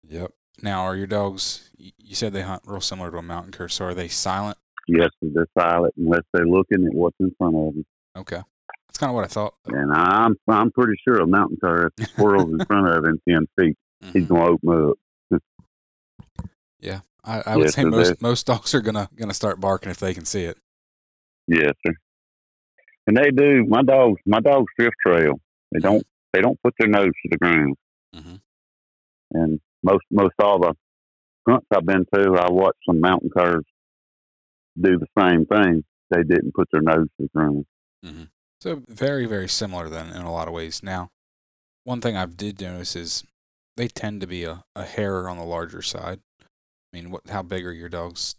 Yep. 0.08 0.32
Now, 0.62 0.84
are 0.84 0.96
your 0.96 1.08
dogs? 1.08 1.70
You 1.78 2.16
said 2.16 2.34
they 2.34 2.42
hunt 2.42 2.64
real 2.66 2.82
similar 2.82 3.12
to 3.12 3.18
a 3.18 3.22
mountain 3.24 3.52
cur, 3.52 3.68
so 3.68 3.86
are 3.86 3.94
they 3.94 4.08
silent? 4.08 4.58
Yes, 4.88 5.10
they're 5.22 5.48
silent 5.58 5.94
unless 5.98 6.22
they're 6.34 6.46
looking 6.48 6.86
at 6.86 6.94
what's 6.94 7.16
in 7.20 7.34
front 7.38 7.56
of 7.56 7.74
them. 7.74 7.86
Okay, 8.18 8.42
that's 8.88 8.98
kind 8.98 9.10
of 9.10 9.16
what 9.16 9.24
I 9.24 9.28
thought. 9.28 9.54
And 9.68 9.92
I'm 9.94 10.36
I'm 10.48 10.72
pretty 10.72 10.94
sure 11.08 11.18
a 11.18 11.28
mountain 11.28 11.58
cur, 11.64 11.88
if 11.88 11.96
the 11.96 12.06
squirrel's 12.06 12.52
in 12.52 12.66
front 12.66 12.88
of 12.88 13.06
him 13.06 13.20
ten 13.28 13.48
feet, 13.58 13.78
he's 14.14 14.24
Mhm. 14.24 14.28
gonna 14.28 14.46
open 14.52 14.90
up. 15.32 15.42
Yeah, 16.80 17.02
I, 17.24 17.42
I 17.46 17.56
would 17.56 17.66
Yes, 17.66 17.76
say 17.76 17.84
most 17.86 18.08
they're- 18.08 18.18
most 18.22 18.48
dogs 18.48 18.74
are 18.76 18.82
gonna 18.82 19.10
gonna 19.16 19.34
start 19.34 19.60
barking 19.62 19.92
if 19.92 19.98
they 20.00 20.14
can 20.14 20.26
see 20.26 20.44
it. 20.44 20.58
Yes, 21.48 21.74
sir. 21.86 21.94
And 23.08 23.18
they 23.18 23.30
do. 23.32 23.66
My 23.68 23.84
dogs, 23.84 24.20
my 24.26 24.40
dogs 24.40 24.72
drift 24.78 24.96
trail. 25.06 25.40
They 25.72 25.80
don't. 25.80 26.06
They 26.34 26.42
don't 26.42 26.60
put 26.64 26.74
their 26.80 26.88
nose 26.88 27.12
to 27.24 27.30
the 27.30 27.38
ground. 27.38 27.76
hmm 28.16 28.36
And 29.32 29.60
most 29.84 30.04
most 30.12 30.34
all 30.42 30.60
the 30.60 30.74
hunts 31.48 31.68
I've 31.74 31.86
been 31.86 32.06
to, 32.14 32.36
I 32.38 32.52
watched 32.52 32.80
some 32.86 33.00
mountain 33.00 33.30
curs 33.36 33.64
do 34.80 34.98
the 34.98 35.08
same 35.20 35.46
thing. 35.46 35.84
They 36.10 36.24
didn't 36.24 36.54
put 36.54 36.68
their 36.72 36.82
nose 36.82 37.08
to 37.20 37.30
the 37.34 37.40
mm-hmm. 37.40 38.10
ground. 38.10 38.28
So 38.60 38.84
very 38.88 39.26
very 39.26 39.50
similar 39.50 39.90
then 39.90 40.10
in 40.10 40.22
a 40.22 40.32
lot 40.32 40.48
of 40.48 40.54
ways. 40.54 40.82
Now, 40.84 41.10
one 41.84 42.02
thing 42.02 42.16
I 42.16 42.26
did 42.26 42.62
notice 42.62 42.96
is 42.96 43.24
they 43.78 43.88
tend 43.88 44.22
to 44.22 44.28
be 44.28 44.44
a, 44.44 44.64
a 44.76 44.84
hair 44.84 45.28
on 45.28 45.38
the 45.38 45.44
larger 45.44 45.82
side. 45.82 46.20
I 46.42 46.46
mean, 46.98 47.12
what? 47.12 47.28
How 47.30 47.42
big 47.42 47.66
are 47.66 47.72
your 47.72 47.90
dogs 47.90 48.36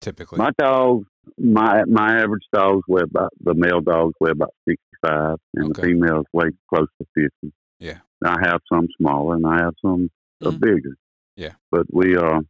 typically? 0.00 0.38
My 0.38 0.50
dogs, 0.58 1.06
my 1.38 1.84
my 1.86 2.20
average 2.20 2.44
dogs 2.52 2.82
weigh 2.88 3.02
about 3.02 3.32
the 3.42 3.54
male 3.54 3.80
dogs 3.80 4.14
weigh 4.20 4.32
about 4.32 4.52
sixty 4.68 4.82
five, 5.06 5.36
and 5.54 5.74
the 5.74 5.82
females 5.82 6.26
weigh 6.32 6.50
close 6.68 6.88
to 7.00 7.06
fifty. 7.14 7.54
Yeah. 7.78 7.98
I 8.24 8.36
have 8.42 8.60
some 8.72 8.88
smaller, 9.00 9.36
and 9.36 9.46
I 9.46 9.62
have 9.62 9.74
some 9.80 10.10
Mhm. 10.46 10.60
bigger. 10.60 10.96
Yeah. 11.36 11.54
But 11.70 11.86
we 11.92 12.16
uh 12.16 12.40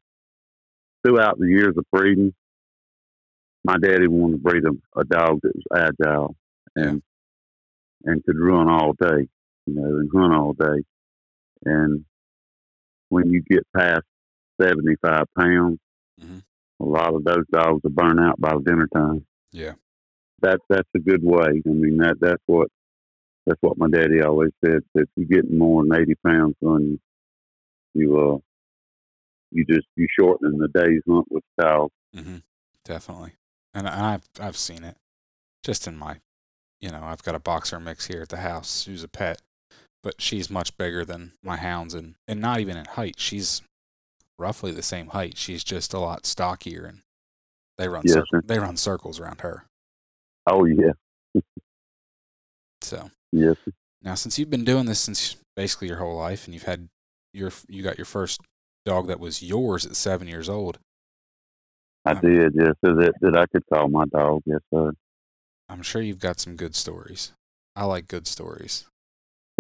throughout 1.05 1.39
the 1.39 1.47
years 1.49 1.75
of 1.77 1.85
breeding, 1.93 2.35
my 3.65 3.77
daddy 3.79 4.07
wanted 4.07 4.37
to 4.37 4.43
breed 4.43 4.65
a, 4.65 4.99
a 5.01 5.05
dog 5.05 5.41
that 5.43 5.53
was 5.55 5.65
agile 6.01 6.37
and 6.77 7.03
and 8.05 8.25
could 8.25 8.39
run 8.39 8.69
all 8.69 8.93
day, 8.95 9.29
you 9.67 9.75
know, 9.75 9.99
and 9.99 10.11
hunt 10.15 10.33
all 10.35 10.53
day. 10.53 10.83
And 11.65 12.05
when 13.09 13.31
you 13.31 13.43
get 13.43 13.67
past 13.77 14.03
seventy 14.61 14.97
five 15.03 15.25
pounds, 15.39 15.79
Mhm. 16.21 16.43
a 16.81 16.85
lot 16.85 17.15
of 17.15 17.25
those 17.25 17.45
dogs 17.53 17.85
are 17.85 17.91
burnt 17.91 18.21
out 18.21 18.41
by 18.41 18.53
dinner 18.65 18.87
time. 18.89 19.25
yeah. 19.53 19.75
That 20.41 20.61
that's 20.69 20.89
a 20.95 21.01
good 21.01 21.23
way. 21.25 21.63
I 21.67 21.69
mean 21.69 21.97
that 21.99 22.21
that's 22.21 22.43
what 22.47 22.69
that's 23.45 23.61
what 23.61 23.77
my 23.79 23.89
daddy 23.89 24.21
always 24.23 24.53
said. 24.65 24.83
That 24.95 25.03
if 25.03 25.09
you 25.17 25.25
get 25.25 25.51
more 25.51 25.83
than 25.83 25.95
eighty 26.01 26.15
pounds 26.25 26.55
on 26.63 26.85
you, 26.85 27.01
you 27.99 28.19
uh 28.19 28.39
you 29.51 29.65
just 29.65 29.87
you 29.97 30.07
shorten 30.19 30.59
the 30.59 30.69
day's 30.69 31.03
hunt 31.09 31.27
with 31.31 31.43
the 31.57 31.65
dog. 31.65 31.91
hmm 32.15 32.37
Definitely, 32.85 33.33
and 33.75 33.87
I- 33.87 34.15
I've 34.15 34.29
I've 34.41 34.57
seen 34.57 34.83
it, 34.85 34.97
just 35.63 35.87
in 35.87 35.97
my, 35.99 36.21
you 36.81 36.91
know, 36.91 37.03
I've 37.03 37.23
got 37.23 37.35
a 37.35 37.39
boxer 37.41 37.79
mix 37.79 38.07
here 38.07 38.23
at 38.23 38.31
the 38.31 38.39
house 38.39 38.85
who's 38.85 39.03
a 39.05 39.09
pet, 39.09 39.43
but 40.03 40.23
she's 40.23 40.49
much 40.49 40.75
bigger 40.79 41.05
than 41.05 41.33
my 41.43 41.57
hounds, 41.59 41.93
and 41.93 42.15
and 42.27 42.41
not 42.41 42.61
even 42.61 42.79
in 42.79 42.87
height. 42.87 43.17
She's 43.19 43.61
roughly 44.39 44.73
the 44.73 44.83
same 44.83 45.09
height. 45.09 45.37
She's 45.37 45.63
just 45.65 45.93
a 45.93 45.99
lot 45.99 46.25
stockier, 46.25 46.87
and 46.87 47.01
they 47.77 47.89
run 47.89 48.05
Yes, 48.07 48.15
cir- 48.31 48.41
they 48.43 48.59
run 48.59 48.77
circles 48.79 49.21
around 49.21 49.43
her. 49.43 49.67
Oh 50.47 50.65
yeah, 50.65 50.93
So 52.81 53.11
yes, 53.33 53.57
now, 54.03 54.15
since 54.15 54.39
you've 54.39 54.49
been 54.51 54.65
doing 54.65 54.87
this 54.87 55.01
since 55.01 55.37
basically 55.57 55.89
your 55.89 55.99
whole 55.99 56.17
life, 56.17 56.47
and 56.47 56.55
you've 56.55 56.63
had 56.63 56.89
your 57.39 57.53
you 57.69 57.83
got 57.83 57.99
your 57.99 58.05
first 58.05 58.41
dog 58.85 59.07
that 59.09 59.21
was 59.21 59.43
yours 59.43 59.87
at 59.87 59.97
seven 59.97 60.29
years 60.29 60.49
old, 60.49 60.79
I 62.05 62.13
Um, 62.13 62.21
did. 62.21 62.53
Yes, 62.55 62.75
so 62.85 62.95
that 62.97 63.13
that 63.21 63.37
I 63.37 63.47
could 63.47 63.65
call 63.73 63.89
my 63.89 64.05
dog. 64.07 64.43
Yes, 64.47 64.61
sir. 64.73 64.93
I'm 65.69 65.83
sure 65.83 66.01
you've 66.03 66.21
got 66.21 66.41
some 66.41 66.57
good 66.57 66.75
stories. 66.75 67.33
I 67.77 67.85
like 67.85 68.09
good 68.09 68.27
stories. 68.27 68.87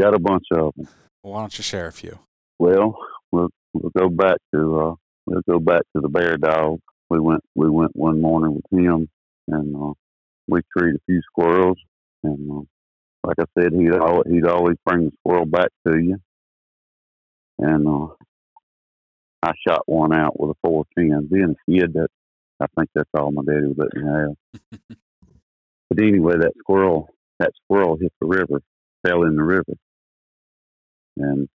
Got 0.01 0.14
a 0.14 0.19
bunch 0.19 0.45
of 0.53 0.75
them. 0.75 0.88
Why 1.23 1.41
don't 1.41 1.57
you 1.59 1.62
share 1.62 1.87
a 1.87 1.93
few? 1.93 2.19
Well, 2.59 2.97
we'll 3.33 3.51
we'll 3.75 3.93
go 3.97 4.09
back 4.09 4.38
to 4.55 4.79
uh 4.81 4.95
we'll 5.27 5.43
go 5.49 5.59
back 5.59 5.83
to 5.95 6.01
the 6.01 6.09
bear 6.09 6.37
dog. 6.37 6.81
We 7.11 7.21
went 7.21 7.43
we 7.55 7.69
went 7.71 7.95
one 7.95 8.21
morning 8.21 8.55
with 8.57 8.81
him 8.81 9.09
and 9.49 9.77
uh 9.77 9.93
we 10.49 10.61
treat 10.77 10.95
a 10.95 10.99
few 11.07 11.21
squirrels, 11.31 11.77
and 12.23 12.51
uh, 12.51 12.62
like 13.23 13.37
I 13.38 13.45
said, 13.59 13.73
he'd 13.75 13.93
always, 13.93 14.25
he'd 14.33 14.47
always 14.47 14.77
bring 14.87 15.05
the 15.05 15.12
squirrel 15.21 15.45
back 15.45 15.69
to 15.87 15.99
you. 15.99 16.17
And 17.59 17.88
uh, 17.88 18.14
I 19.42 19.53
shot 19.66 19.83
one 19.87 20.12
out 20.12 20.38
with 20.38 20.51
a 20.51 20.55
four 20.62 20.85
ten. 20.97 21.29
Being 21.31 21.55
a 21.57 21.71
kid, 21.71 21.92
that 21.94 22.09
I 22.61 22.66
think 22.77 22.90
that's 22.94 23.11
all 23.14 23.33
my 23.33 23.42
daddy 23.42 23.66
would 23.66 23.79
let 23.79 23.94
me 23.94 24.09
have. 24.09 24.90
but 25.90 26.01
anyway, 26.01 26.35
that 26.38 26.53
squirrel 26.59 27.09
that 27.38 27.53
squirrel 27.64 27.97
hit 28.01 28.12
the 28.21 28.27
river, 28.27 28.61
fell 29.07 29.23
in 29.23 29.37
the 29.37 29.42
river, 29.42 29.75
and 31.16 31.49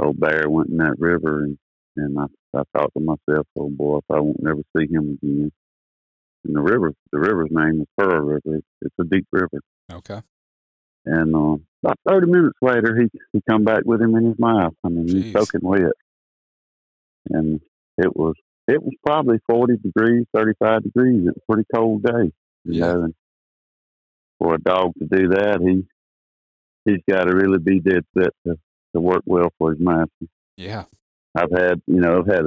old 0.00 0.20
bear 0.20 0.48
went 0.48 0.70
in 0.70 0.78
that 0.78 0.98
river, 0.98 1.44
and 1.44 1.58
and 1.96 2.18
I 2.18 2.24
I 2.58 2.62
thought 2.72 2.92
to 2.94 3.00
myself, 3.00 3.46
oh 3.58 3.70
boy, 3.70 3.98
if 3.98 4.04
I 4.10 4.20
won't 4.20 4.42
never 4.42 4.62
see 4.76 4.86
him 4.90 5.18
again. 5.22 5.52
And 6.44 6.56
the 6.56 6.62
river, 6.62 6.92
the 7.12 7.18
river's 7.18 7.50
name 7.50 7.80
is 7.80 7.86
Pearl 7.98 8.20
River. 8.20 8.56
It's, 8.56 8.66
it's 8.80 8.94
a 9.00 9.04
deep 9.04 9.26
river. 9.32 9.60
Okay. 9.92 10.22
And 11.10 11.34
uh, 11.34 11.56
about 11.82 11.98
thirty 12.06 12.26
minutes 12.26 12.58
later, 12.60 12.94
he 13.00 13.08
he 13.32 13.40
come 13.48 13.64
back 13.64 13.82
with 13.86 14.02
him 14.02 14.14
in 14.14 14.26
his 14.26 14.38
mouth. 14.38 14.74
I 14.84 14.88
mean, 14.90 15.06
he's 15.08 15.24
Jeez. 15.32 15.38
soaking 15.38 15.60
wet, 15.62 15.92
and 17.30 17.60
it 17.96 18.14
was 18.14 18.34
it 18.66 18.82
was 18.82 18.92
probably 19.06 19.38
forty 19.48 19.76
degrees, 19.78 20.26
thirty 20.34 20.52
five 20.62 20.82
degrees. 20.82 21.22
It 21.26 21.34
was 21.34 21.36
a 21.36 21.52
pretty 21.52 21.66
cold 21.74 22.02
day, 22.02 22.30
you 22.64 22.74
Yeah. 22.74 22.92
know. 22.92 23.02
And 23.04 23.14
for 24.38 24.54
a 24.54 24.58
dog 24.60 24.92
to 24.98 25.06
do 25.06 25.28
that, 25.28 25.60
he 25.62 25.86
he's 26.84 27.02
got 27.08 27.24
to 27.24 27.34
really 27.34 27.58
be 27.58 27.80
dead 27.80 28.04
set 28.18 28.32
to 28.46 28.56
to 28.94 29.00
work 29.00 29.22
well 29.24 29.48
for 29.58 29.70
his 29.70 29.80
master. 29.80 30.26
Yeah. 30.58 30.84
I've 31.34 31.52
had, 31.52 31.80
you 31.86 32.00
know, 32.00 32.18
I've 32.18 32.26
had 32.26 32.44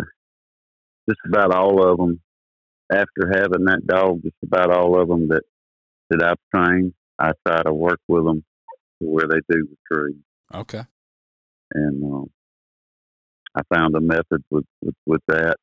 just 1.09 1.19
about 1.25 1.55
all 1.55 1.83
of 1.83 1.97
them 1.97 2.21
after 2.91 3.31
having 3.33 3.65
that 3.65 3.87
dog. 3.87 4.21
Just 4.21 4.35
about 4.43 4.71
all 4.71 5.01
of 5.01 5.07
them 5.07 5.29
that 5.29 5.43
that 6.11 6.21
I've 6.23 6.37
trained, 6.53 6.93
I 7.17 7.31
try 7.47 7.63
to 7.63 7.73
work 7.73 7.99
with 8.07 8.25
them 8.25 8.43
where 9.07 9.27
they 9.27 9.39
do 9.49 9.67
retrieve. 9.89 10.21
Okay. 10.53 10.83
And 11.73 12.03
um, 12.03 12.29
I 13.55 13.61
found 13.73 13.95
a 13.95 14.01
method 14.01 14.43
with, 14.49 14.65
with 14.81 14.95
with 15.05 15.21
that 15.27 15.55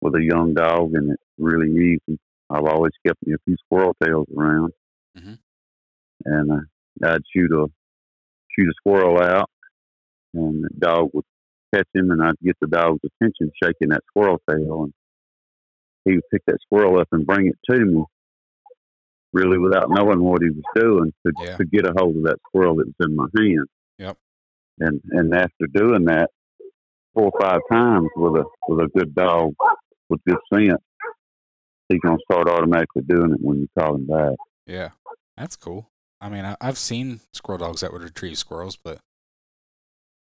with 0.00 0.14
a 0.14 0.22
young 0.22 0.54
dog, 0.54 0.94
and 0.94 1.12
it's 1.12 1.22
really 1.38 1.70
easy. 1.70 2.18
I've 2.50 2.64
always 2.64 2.92
kept 3.06 3.18
me 3.26 3.34
a 3.34 3.38
few 3.44 3.56
squirrel 3.64 3.96
tails 4.02 4.26
around, 4.36 4.72
Mhm. 5.16 5.38
and 6.24 6.52
uh, 6.52 6.60
I'd 7.04 7.22
shoot 7.34 7.50
a 7.52 7.66
shoot 8.50 8.68
a 8.68 8.72
squirrel 8.76 9.20
out, 9.20 9.50
and 10.34 10.64
the 10.64 10.70
dog 10.78 11.10
would 11.12 11.24
catch 11.74 11.88
him, 11.94 12.10
and 12.10 12.22
I'd 12.22 12.38
get 12.42 12.56
the 12.60 12.66
dog's 12.68 13.00
attention 13.04 13.50
shaking 13.62 13.88
that 13.90 14.02
squirrel 14.08 14.40
tail, 14.48 14.84
and 14.84 14.94
he 16.04 16.14
would 16.14 16.28
pick 16.32 16.42
that 16.46 16.60
squirrel 16.62 16.98
up 17.00 17.08
and 17.12 17.26
bring 17.26 17.46
it 17.48 17.58
to 17.70 17.84
me, 17.84 18.04
really 19.32 19.58
without 19.58 19.90
knowing 19.90 20.20
what 20.22 20.42
he 20.42 20.50
was 20.50 20.64
doing, 20.74 21.12
to, 21.26 21.32
Yeah. 21.42 21.56
to 21.56 21.64
get 21.64 21.86
a 21.86 21.92
hold 21.96 22.16
of 22.16 22.22
that 22.24 22.38
squirrel 22.48 22.76
that 22.76 22.86
was 22.86 23.08
in 23.08 23.16
my 23.16 23.26
hand. 23.36 23.66
Yep. 23.98 24.16
And 24.80 25.00
and 25.10 25.34
after 25.34 25.66
doing 25.72 26.04
that 26.06 26.30
four 27.14 27.30
or 27.32 27.40
five 27.40 27.60
times 27.70 28.08
with 28.16 28.36
a 28.42 28.44
with 28.68 28.80
a 28.80 28.88
good 28.96 29.14
dog 29.14 29.54
with 30.08 30.20
good 30.26 30.38
scent, 30.52 30.80
he's 31.88 32.00
gonna 32.00 32.16
start 32.30 32.48
automatically 32.48 33.02
doing 33.02 33.32
it 33.32 33.40
when 33.40 33.60
you 33.60 33.68
call 33.78 33.96
him 33.96 34.06
back. 34.06 34.34
Yeah. 34.66 34.90
That's 35.36 35.56
cool. 35.56 35.90
I 36.20 36.28
mean, 36.28 36.44
I, 36.44 36.56
I've 36.60 36.78
seen 36.78 37.20
squirrel 37.32 37.58
dogs 37.58 37.80
that 37.82 37.92
would 37.92 38.02
retrieve 38.02 38.38
squirrels, 38.38 38.76
but 38.76 38.98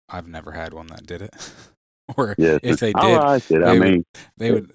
I've 0.10 0.28
never 0.28 0.52
had 0.52 0.74
one 0.74 0.88
that 0.88 1.06
did 1.06 1.22
it. 1.22 1.36
or 2.18 2.36
if 2.38 2.80
they 2.80 2.94
I 2.96 3.02
did, 3.02 3.18
like. 3.18 3.52
I 3.52 3.58
they 3.74 3.80
would- 3.80 3.90
mean, 3.92 4.06
they 4.38 4.52
would, 4.52 4.72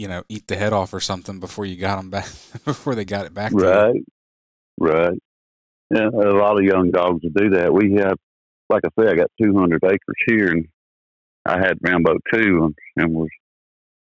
you 0.00 0.08
know, 0.08 0.22
eat 0.30 0.46
the 0.46 0.56
head 0.56 0.72
off 0.72 0.94
or 0.94 1.00
something 1.00 1.40
before 1.40 1.66
you 1.66 1.76
got 1.76 1.96
them 1.96 2.08
back, 2.08 2.24
before 2.64 2.94
they 2.94 3.04
got 3.04 3.26
it 3.26 3.34
back 3.34 3.50
to. 3.50 3.56
Right, 3.58 4.02
right. 4.78 5.18
Yeah, 5.94 6.08
a 6.08 6.32
lot 6.32 6.58
of 6.58 6.64
young 6.64 6.90
dogs 6.90 7.20
will 7.22 7.32
do 7.36 7.50
that. 7.50 7.70
We 7.70 7.96
have, 7.98 8.16
like 8.70 8.82
I 8.86 8.88
say, 8.98 9.10
I 9.10 9.14
got 9.14 9.30
200 9.42 9.84
acres 9.84 10.00
here, 10.26 10.46
and 10.46 10.68
I 11.44 11.58
had 11.58 11.78
Rambo 11.82 12.14
too, 12.32 12.62
and, 12.64 12.74
and 12.96 13.12
was 13.12 13.28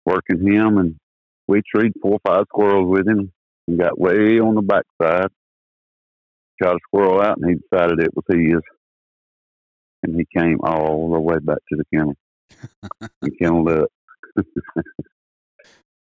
working 0.06 0.46
him, 0.46 0.80
and 0.80 0.96
we 1.48 1.62
treated 1.74 1.94
four 2.02 2.20
or 2.20 2.20
five 2.28 2.44
squirrels 2.50 2.90
with 2.90 3.08
him, 3.08 3.32
and 3.70 3.80
got 3.80 3.98
way 3.98 4.40
on 4.40 4.56
the 4.56 4.62
backside, 4.64 5.30
shot 6.62 6.76
a 6.76 6.80
squirrel 6.88 7.22
out, 7.22 7.38
and 7.38 7.52
he 7.52 7.56
decided 7.56 8.02
it 8.02 8.14
was 8.14 8.26
his, 8.30 8.62
and 10.04 10.16
he 10.18 10.26
came 10.38 10.60
all 10.62 11.10
the 11.14 11.20
way 11.22 11.38
back 11.42 11.60
to 11.70 11.78
the 11.78 11.86
kennel 11.94 12.16
and 13.22 13.40
kenneled 13.40 13.70
up, 13.70 13.90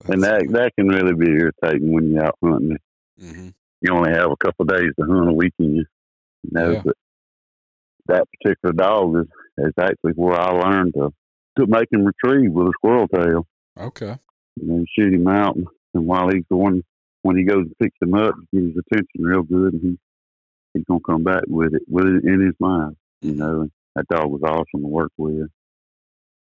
and 0.08 0.22
that 0.22 0.46
that 0.50 0.72
can 0.78 0.88
really 0.88 1.14
be 1.14 1.30
irritating 1.30 1.92
when 1.92 2.10
you're 2.10 2.24
out 2.24 2.38
hunting 2.42 2.76
Mhm. 3.20 3.54
you 3.80 3.92
only 3.92 4.10
have 4.10 4.30
a 4.30 4.36
couple 4.36 4.62
of 4.64 4.68
days 4.76 4.90
to 4.98 5.06
hunt 5.06 5.28
a 5.30 5.32
weekend. 5.32 5.76
You 5.76 5.86
know, 6.52 6.70
Yeah. 6.72 6.82
but 6.84 6.96
that 8.06 8.24
particular 8.30 8.72
dog 8.72 9.16
is, 9.16 9.26
is 9.58 9.72
actually 9.80 10.12
where 10.12 10.38
I 10.38 10.50
learned 10.50 10.94
to 10.94 11.12
to 11.58 11.66
make 11.66 11.90
him 11.90 12.04
retrieve 12.04 12.52
with 12.52 12.66
a 12.68 12.72
squirrel 12.76 13.08
tail. 13.08 13.46
Okay. 13.78 14.16
And 14.60 14.70
then 14.70 14.86
shoot 14.98 15.12
him 15.14 15.26
out, 15.26 15.56
and, 15.56 15.66
and 15.94 16.06
while 16.06 16.28
he's 16.28 16.44
going, 16.50 16.82
when 17.22 17.36
he 17.36 17.44
goes 17.44 17.64
and 17.66 17.78
picks 17.78 17.96
him 18.00 18.12
up, 18.14 18.34
get 18.52 18.62
his 18.62 18.76
attention 18.76 19.22
real 19.22 19.42
good, 19.42 19.72
and 19.74 19.82
he 19.82 19.98
he's 20.74 20.84
gonna 20.84 21.00
come 21.00 21.24
back 21.24 21.44
with 21.48 21.74
it 21.74 21.82
with 21.88 22.06
it 22.06 22.24
in 22.24 22.40
his 22.40 22.54
mind. 22.60 22.96
You 23.22 23.34
know, 23.34 23.62
and 23.62 23.70
that 23.94 24.06
dog 24.08 24.30
was 24.30 24.42
awesome 24.42 24.82
to 24.82 24.86
work 24.88 25.12
with. 25.16 25.48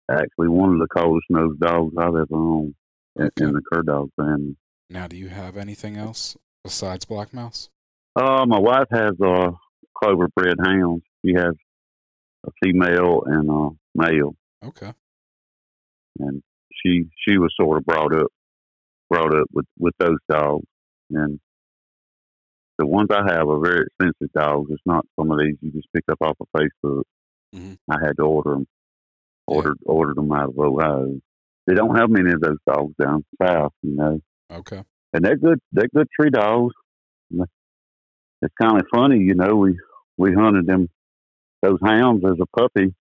Actually, 0.09 0.49
one 0.49 0.73
of 0.73 0.79
the 0.79 0.87
coldest 0.87 1.25
nosed 1.29 1.59
dogs 1.59 1.95
I've 1.97 2.09
ever 2.15 2.27
owned 2.35 2.75
in, 3.17 3.25
Okay. 3.25 3.43
in 3.45 3.53
the 3.53 3.61
cur 3.71 3.83
dog 3.83 4.09
family. 4.15 4.55
Now, 4.89 5.07
do 5.07 5.15
you 5.15 5.29
have 5.29 5.57
anything 5.57 5.95
else 5.97 6.37
besides 6.63 7.05
black 7.05 7.33
mouths? 7.33 7.69
Uh, 8.15 8.45
my 8.45 8.59
wife 8.59 8.87
has 8.91 9.13
a 9.21 9.51
clover 9.97 10.27
bred 10.35 10.57
hounds. 10.63 11.03
She 11.25 11.33
has 11.33 11.53
a 12.45 12.51
female 12.63 13.23
and 13.25 13.49
a 13.49 13.69
male, 13.95 14.35
Okay. 14.63 14.93
and 16.19 16.41
she 16.73 17.05
she 17.27 17.37
was 17.37 17.53
sort 17.55 17.77
of 17.77 17.85
brought 17.85 18.13
up 18.13 18.27
brought 19.09 19.33
up 19.35 19.47
with 19.53 19.65
with 19.77 19.93
those 19.99 20.17
dogs. 20.29 20.65
And 21.11 21.39
the 22.79 22.85
ones 22.87 23.09
I 23.11 23.31
have 23.31 23.47
are 23.47 23.59
very 23.59 23.85
expensive 23.85 24.31
dogs. 24.33 24.71
It's 24.71 24.81
not 24.85 25.05
some 25.19 25.31
of 25.31 25.39
these 25.39 25.55
you 25.61 25.71
just 25.71 25.87
pick 25.93 26.03
up 26.11 26.17
off 26.21 26.37
of 26.39 26.47
Facebook. 26.55 27.03
Mhm. 27.53 27.77
I 27.89 27.97
had 28.03 28.17
to 28.17 28.23
order 28.23 28.51
them, 28.51 28.67
ordered 29.47 29.77
ordered 29.85 30.17
them 30.17 30.31
out 30.31 30.49
of 30.49 30.57
Ohio. 30.59 31.21
They 31.71 31.75
don't 31.77 31.95
have 31.95 32.09
many 32.09 32.33
of 32.33 32.41
those 32.41 32.57
dogs 32.67 32.93
down 33.01 33.23
south, 33.41 33.71
you 33.81 33.95
know. 33.95 34.19
Okay. 34.51 34.83
and 35.13 35.23
they're 35.23 35.37
good. 35.37 35.57
They're 35.71 35.87
good 35.95 36.09
tree 36.19 36.29
dogs. 36.29 36.75
It's 38.41 38.53
kind 38.61 38.77
of 38.77 38.85
funny, 38.93 39.19
you 39.19 39.35
know. 39.35 39.55
We 39.55 39.79
we 40.17 40.33
hunted 40.33 40.67
them 40.67 40.89
those 41.61 41.79
hounds 41.81 42.25
as 42.25 42.37
a 42.41 42.59
puppy 42.59 42.93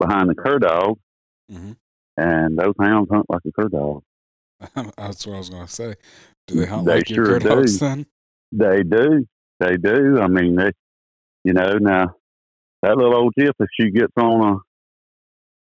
behind 0.00 0.28
the 0.28 0.34
cur 0.34 0.58
dog, 0.58 0.98
hmm 1.48 1.72
and 2.16 2.58
those 2.58 2.74
hounds 2.80 3.08
hunt 3.12 3.26
like 3.28 3.42
a 3.46 3.52
cur 3.52 3.68
dog. 3.68 4.02
That's 4.96 5.24
what 5.24 5.36
I 5.36 5.38
was 5.38 5.50
going 5.50 5.66
to 5.68 5.72
say. 5.72 5.94
Do 6.48 6.54
they 6.54 6.66
hunt 6.66 6.84
They 6.84 6.96
like 6.96 7.10
your 7.10 7.26
sure 7.26 7.38
cur 7.38 7.48
dogs 7.48 7.78
then? 7.78 8.06
They 8.50 8.82
do, 8.82 9.24
they 9.60 9.76
do. 9.76 10.18
I 10.20 10.26
mean, 10.26 10.56
they, 10.56 10.72
you 11.44 11.52
know, 11.52 11.78
now 11.78 12.16
that 12.82 12.96
little 12.96 13.14
old 13.14 13.34
tip, 13.38 13.54
if 13.60 13.68
she 13.78 13.92
gets 13.92 14.12
on 14.16 14.54
a 14.54 14.58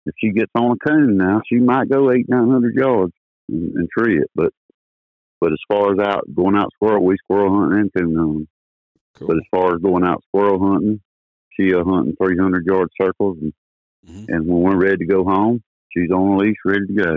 if 0.07 0.15
she 0.19 0.31
gets 0.31 0.51
on 0.55 0.73
a 0.73 0.89
coon 0.89 1.17
now, 1.17 1.43
she 1.47 1.57
might 1.57 1.89
go 1.91 2.11
eight 2.11 2.29
nine 2.29 2.49
hundred 2.51 2.75
yards 2.75 3.13
and, 3.49 3.75
and 3.77 3.89
tree 3.97 4.19
it, 4.19 4.31
but. 4.35 4.53
But 5.39 5.53
as 5.53 5.59
far 5.69 5.93
as 5.93 5.99
out 5.99 6.25
going 6.35 6.57
out 6.57 6.71
squirrel, 6.75 7.05
we 7.05 7.19
squirrel 7.19 7.55
hunting 7.61 7.79
and 7.81 7.93
coon 7.93 8.17
hunting. 8.17 8.49
Cool. 9.17 9.29
But 9.29 9.37
as 9.37 9.43
far 9.51 9.75
as 9.75 9.83
going 9.83 10.03
out 10.03 10.25
squirrel 10.29 10.59
hunting, 10.67 11.03
she 11.53 11.75
uh, 11.75 11.85
hunting 11.85 12.17
300 12.17 12.65
yard 12.65 12.89
circles. 12.99 13.37
And, 13.43 13.53
hmm 14.03 14.25
and 14.29 14.47
when 14.47 14.63
we're 14.63 14.79
ready 14.83 14.97
to 14.97 15.05
go 15.05 15.25
home, 15.25 15.63
she's 15.91 16.11
on 16.11 16.29
a 16.29 16.37
leash, 16.39 16.57
ready 16.65 16.87
to 16.87 16.93
go. 16.95 17.17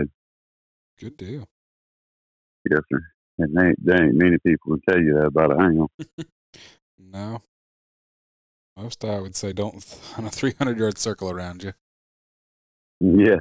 Good 1.00 1.16
deal. 1.16 1.48
Yes, 2.70 2.80
sir. 2.92 3.00
And 3.38 3.56
there, 3.56 3.68
ain't- 3.68 3.78
ain't 3.90 4.14
many 4.16 4.36
people 4.46 4.72
can 4.76 4.82
tell 4.86 5.02
you 5.02 5.14
that 5.14 5.26
about 5.28 5.52
a 5.52 5.58
hound. 5.58 5.88
No. 6.98 7.40
Most 8.76 9.02
I 9.02 9.18
would 9.18 9.34
say 9.34 9.54
don't 9.54 9.82
hunt 10.12 10.26
a 10.28 10.30
300 10.30 10.78
yard 10.78 10.98
circle 10.98 11.30
around 11.30 11.62
you. 11.62 11.72
Yeah. 13.00 13.36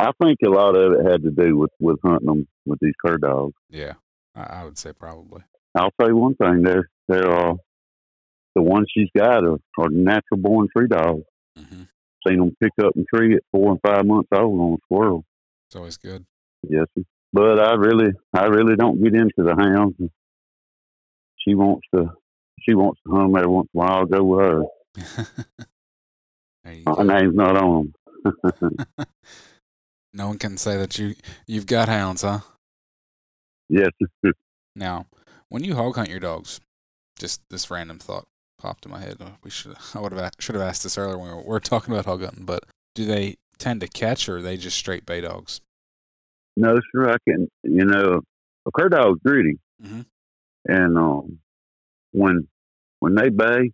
I 0.00 0.12
think 0.22 0.38
a 0.44 0.48
lot 0.48 0.74
of 0.76 0.92
it 0.94 1.10
had 1.10 1.22
to 1.24 1.30
do 1.30 1.56
with, 1.58 1.70
with 1.78 1.98
hunting 2.02 2.26
them 2.26 2.48
with 2.64 2.78
these 2.80 2.94
cur 3.04 3.18
dogs. 3.18 3.54
Yeah. 3.68 3.94
I, 4.34 4.60
I 4.60 4.64
would 4.64 4.78
say 4.78 4.92
probably. 4.92 5.42
I'll 5.74 5.90
tell 6.00 6.08
you 6.08 6.16
one 6.16 6.34
thing, 6.36 6.62
they're, 6.62 6.88
they're, 7.08 7.30
uh, 7.30 7.54
the 8.56 8.62
ones 8.62 8.86
she's 8.92 9.08
got 9.16 9.44
are, 9.44 9.58
are 9.78 9.88
natural 9.90 10.38
born 10.38 10.68
tree 10.76 10.88
dogs. 10.88 11.22
hmm 11.56 11.82
Seen 12.26 12.38
them 12.38 12.54
pick 12.62 12.72
up 12.84 12.92
and 12.96 13.06
tree 13.14 13.34
at 13.34 13.42
four 13.50 13.70
and 13.70 13.80
five 13.86 14.04
months 14.04 14.28
old 14.32 14.60
on 14.60 14.72
a 14.74 14.76
squirrel. 14.84 15.24
It's 15.68 15.76
always 15.76 15.96
good. 15.96 16.26
Yes, 16.68 16.84
but 17.32 17.58
I 17.58 17.74
really, 17.76 18.12
I 18.34 18.44
really 18.46 18.76
don't 18.76 19.02
get 19.02 19.14
into 19.14 19.32
the 19.38 19.54
hounds. 19.56 19.96
She 21.38 21.54
wants 21.54 21.86
to, 21.94 22.10
she 22.60 22.74
wants 22.74 23.00
to 23.06 23.12
hunt 23.12 23.30
'em 23.30 23.36
every 23.36 23.48
once 23.48 23.68
in 23.72 23.80
a 23.80 23.82
while. 23.84 23.92
I'll 24.00 24.04
go 24.06 24.22
with 24.24 24.40
her. 24.40 24.62
there 26.64 26.74
you 26.74 26.82
My 26.84 26.94
go. 26.96 27.02
name's 27.04 27.34
not 27.34 27.56
on 27.56 27.78
'em. 27.86 27.94
No 30.12 30.26
one 30.26 30.38
can 30.38 30.56
say 30.56 30.76
that 30.76 30.98
you 30.98 31.14
you've 31.46 31.66
got 31.66 31.88
hounds, 31.88 32.22
huh? 32.22 32.40
Yes. 33.68 33.90
Now, 34.76 35.06
when 35.48 35.64
you 35.64 35.74
hog 35.74 35.96
hunt 35.96 36.08
your 36.08 36.20
dogs, 36.20 36.60
just 37.18 37.42
this 37.50 37.70
random 37.70 37.98
thought 37.98 38.26
popped 38.58 38.84
in 38.86 38.90
my 38.92 39.00
head. 39.00 39.18
We 39.44 39.50
should 39.50 39.74
I 39.94 40.00
would 40.00 40.12
have 40.12 40.32
should 40.38 40.54
have 40.54 40.64
asked 40.64 40.82
this 40.84 40.96
earlier 40.98 41.18
when 41.18 41.28
we 41.28 41.34
were, 41.34 41.42
we 41.42 41.48
were 41.48 41.60
talking 41.60 41.92
about 41.92 42.06
hog 42.06 42.22
hunting, 42.24 42.44
but 42.44 42.64
do 42.94 43.04
they 43.04 43.36
tend 43.58 43.80
to 43.82 43.88
catch 43.88 44.28
or 44.28 44.38
are 44.38 44.42
they 44.42 44.56
just 44.56 44.76
straight 44.76 45.06
bay 45.06 45.20
dogs? 45.20 45.60
No, 46.56 46.76
sir, 46.92 47.10
I 47.10 47.16
can. 47.28 47.48
You 47.62 47.84
know, 47.84 48.20
a 48.66 48.70
cur 48.72 48.88
dog's 48.88 49.20
greedy, 49.24 49.58
Mhm. 49.82 50.06
and 50.66 50.98
um, 50.98 51.38
when 52.12 52.48
when 53.00 53.14
they 53.14 53.28
bay, 53.28 53.70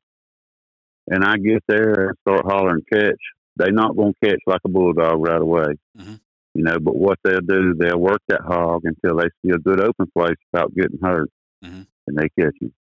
and 1.09 1.25
I 1.25 1.37
get 1.37 1.63
there 1.69 2.09
and 2.09 2.17
start 2.27 2.45
hollering 2.47 2.83
catch, 2.93 3.21
they 3.57 3.71
not 3.71 3.97
gonna 3.97 4.13
catch 4.23 4.41
like 4.47 4.61
a 4.65 4.69
bulldog 4.69 5.21
right 5.27 5.41
away. 5.41 5.75
Mhm. 5.99 6.21
You 6.55 6.63
know, 6.65 6.79
but 6.81 6.97
what 6.97 7.19
they'll 7.23 7.41
do, 7.41 7.75
they'll 7.75 7.99
work 7.99 8.23
that 8.29 8.41
hog 8.43 8.83
until 8.85 9.17
they 9.19 9.29
see 9.43 9.51
a 9.51 9.59
good 9.59 9.81
open 9.81 10.07
place 10.17 10.37
without 10.53 10.75
getting 10.75 10.99
hurt, 11.03 11.29
Mhm. 11.65 11.87
and 12.07 12.17
they 12.17 12.29
catch 12.31 12.55
him. 12.61 12.73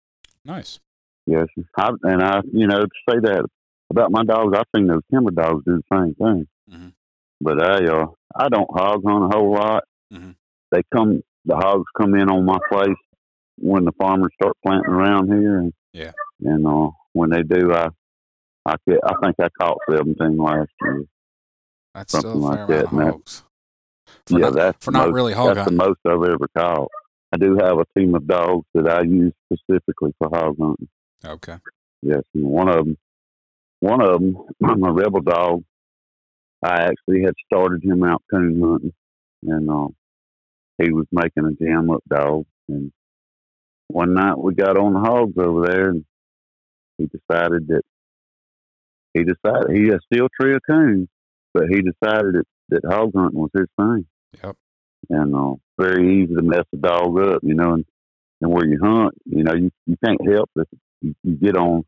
Nice. 0.44 0.80
Yes, 1.26 1.46
I, 1.76 1.90
and 2.02 2.22
I, 2.22 2.42
you 2.52 2.66
know, 2.66 2.82
to 2.82 2.90
say 3.08 3.18
that 3.20 3.46
about 3.90 4.10
my 4.12 4.24
dogs, 4.24 4.56
I've 4.56 4.66
seen 4.76 4.87
those 4.87 5.02
timber 5.10 5.30
dogs 5.30 5.64
do 5.64 5.80
the 5.80 5.96
same 5.96 6.14
thing. 6.14 6.46
Mhm. 6.70 6.92
But 7.40 7.62
I, 7.62 7.87
uh, 7.87 8.06
I 8.37 8.48
don't 8.48 8.70
hog 8.70 9.02
hunt 9.04 9.32
a 9.32 9.37
whole 9.37 9.52
lot. 9.52 9.84
Mhm. 10.12 10.34
They 10.70 10.82
come, 10.92 11.22
the 11.44 11.56
hogs 11.56 11.87
come 11.96 12.14
in 12.14 12.28
on 12.30 12.44
my 12.44 12.58
place 12.70 12.96
when 13.58 13.84
the 13.84 13.92
farmers 13.92 14.32
start 14.34 14.56
planting 14.64 14.90
around 14.92 15.28
here, 15.32 15.58
and 15.58 15.72
Yeah. 15.92 16.12
and 16.42 16.66
uh, 16.66 16.90
when 17.12 17.30
they 17.30 17.42
do, 17.42 17.72
I, 17.72 17.88
I, 18.66 18.77
get, 18.88 18.98
I 19.05 19.12
think 19.22 19.37
I 19.40 19.48
caught 19.61 19.79
seventeen 19.90 20.37
last 20.37 20.70
year. 20.83 21.05
That's 21.94 22.12
Something 22.12 22.40
like 22.40 22.66
that, 22.68 22.87
hogs. 22.87 23.42
For 24.27 24.38
yeah, 24.38 24.46
not, 24.46 24.55
that's 24.55 24.85
for 24.85 24.90
the 24.90 24.98
not 24.98 25.07
most, 25.09 25.14
really 25.14 25.33
hog 25.33 25.55
that's 25.55 25.68
the 25.68 25.77
most 25.77 25.98
I've 26.07 26.22
ever 26.22 26.48
caught. 26.57 26.90
I 27.33 27.37
do 27.37 27.57
have 27.57 27.79
a 27.79 27.85
team 27.98 28.14
of 28.14 28.27
dogs 28.27 28.66
that 28.74 28.88
I 28.88 29.03
use 29.03 29.33
specifically 29.53 30.12
for 30.18 30.29
hog 30.29 30.57
hunting. 30.61 30.88
Okay. 31.24 31.57
Yes, 32.03 32.22
and 32.35 32.44
one 32.44 32.68
of 32.68 32.85
them, 32.85 32.96
one 33.81 34.00
of 34.03 34.20
them, 34.20 34.37
a 34.62 34.92
rebel 34.92 35.20
dog. 35.20 35.62
I 36.62 36.85
actually 36.85 37.22
had 37.22 37.35
started 37.44 37.85
him 37.85 38.03
out 38.03 38.22
coon 38.31 38.61
hunting, 38.61 38.92
and 39.42 39.70
uh, 39.70 39.88
he 40.79 40.90
was 40.90 41.07
making 41.12 41.44
a 41.44 41.53
jam 41.53 41.90
up 41.90 42.03
dog. 42.09 42.46
And 42.68 42.92
one 43.88 44.14
night 44.14 44.38
we 44.38 44.55
got 44.55 44.79
on 44.79 44.94
the 44.94 45.00
hogs 45.00 45.35
over 45.38 45.66
there, 45.66 45.90
and 45.90 46.05
he 46.98 47.07
decided 47.07 47.68
that 47.68 47.83
he 49.14 49.24
decided 49.24 49.74
he 49.77 49.88
had 49.88 50.00
still 50.12 50.29
tree 50.38 50.59
coon, 50.68 51.09
but 51.55 51.64
he 51.70 51.77
decided 51.83 52.35
that 52.35 52.44
that 52.70 52.85
hog 52.85 53.12
hunting 53.16 53.38
was 53.40 53.50
his 53.55 53.66
thing, 53.79 54.07
Yep. 54.42 54.57
and 55.11 55.35
uh, 55.35 55.55
very 55.79 56.22
easy 56.22 56.35
to 56.35 56.42
mess 56.42 56.64
a 56.72 56.77
dog 56.77 57.18
up, 57.20 57.40
you 57.42 57.55
know. 57.55 57.74
And, 57.74 57.85
and 58.40 58.53
where 58.53 58.66
you 58.66 58.79
hunt, 58.83 59.14
you 59.24 59.44
know, 59.44 59.55
you 59.55 59.70
you 59.87 59.96
can't 60.05 60.20
help 60.29 60.50
if 60.57 60.66
you, 61.00 61.14
you 61.22 61.37
get 61.37 61.57
on 61.57 61.85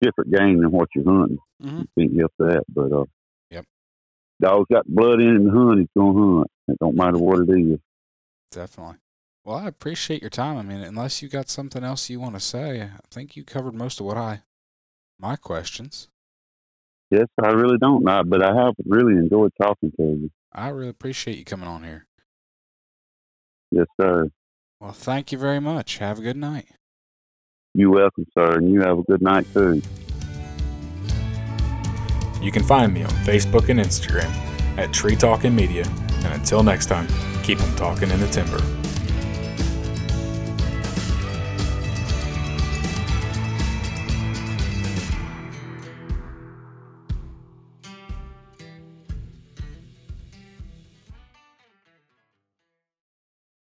different 0.00 0.32
game 0.32 0.60
than 0.62 0.70
what 0.70 0.88
you're 0.94 1.04
hunting. 1.04 1.38
hmm 1.60 1.80
You 1.80 1.88
can't 1.98 2.18
help 2.18 2.32
that. 2.38 2.64
But 2.68 2.92
uh, 2.92 3.04
Yep. 3.50 3.64
dog's 4.40 4.66
got 4.72 4.86
blood 4.86 5.20
in 5.20 5.36
him 5.36 5.44
to 5.46 5.50
hunt. 5.50 5.78
He's 5.80 5.88
gonna 5.96 6.36
hunt. 6.36 6.50
It 6.68 6.78
don't 6.80 6.94
matter 6.96 7.18
what 7.18 7.40
it 7.40 7.50
is. 7.50 7.78
Definitely. 8.52 8.96
Well, 9.44 9.56
I 9.56 9.66
appreciate 9.66 10.20
your 10.20 10.30
time. 10.30 10.56
I 10.58 10.62
mean, 10.62 10.82
unless 10.82 11.22
you 11.22 11.28
got 11.28 11.48
something 11.48 11.82
else 11.82 12.10
you 12.10 12.20
want 12.20 12.34
to 12.34 12.40
say, 12.40 12.82
I 12.82 12.90
think 13.10 13.36
you 13.36 13.44
covered 13.44 13.74
most 13.74 13.98
of 14.00 14.06
what 14.06 14.16
I 14.18 14.42
my 15.18 15.36
questions. 15.36 16.08
Yes, 17.10 17.26
I 17.42 17.48
really 17.48 17.78
don't. 17.78 18.04
Not, 18.04 18.28
but 18.28 18.42
I 18.42 18.54
have 18.54 18.74
really 18.84 19.14
enjoyed 19.14 19.52
talking 19.60 19.90
to 19.96 20.02
you. 20.02 20.30
I 20.52 20.68
really 20.68 20.90
appreciate 20.90 21.38
you 21.38 21.44
coming 21.44 21.68
on 21.68 21.84
here. 21.84 22.06
Yes, 23.70 23.86
sir. 24.00 24.28
Well, 24.80 24.92
thank 24.92 25.32
you 25.32 25.38
very 25.38 25.60
much. 25.60 25.98
Have 25.98 26.18
a 26.18 26.22
good 26.22 26.36
night. 26.36 26.68
You're 27.74 27.90
welcome, 27.90 28.26
sir, 28.36 28.58
and 28.58 28.72
you 28.72 28.80
have 28.80 28.98
a 28.98 29.02
good 29.02 29.22
night 29.22 29.46
too. 29.52 29.82
You 32.40 32.52
can 32.52 32.62
find 32.62 32.94
me 32.94 33.02
on 33.02 33.10
Facebook 33.10 33.68
and 33.68 33.80
Instagram 33.80 34.30
at 34.78 34.92
Tree 34.92 35.16
Talking 35.16 35.54
Media. 35.54 35.84
And 36.24 36.34
until 36.34 36.62
next 36.62 36.86
time, 36.86 37.08
keep 37.42 37.58
them 37.58 37.74
talking 37.76 38.10
in 38.10 38.20
the 38.20 38.28
timber. 38.28 38.60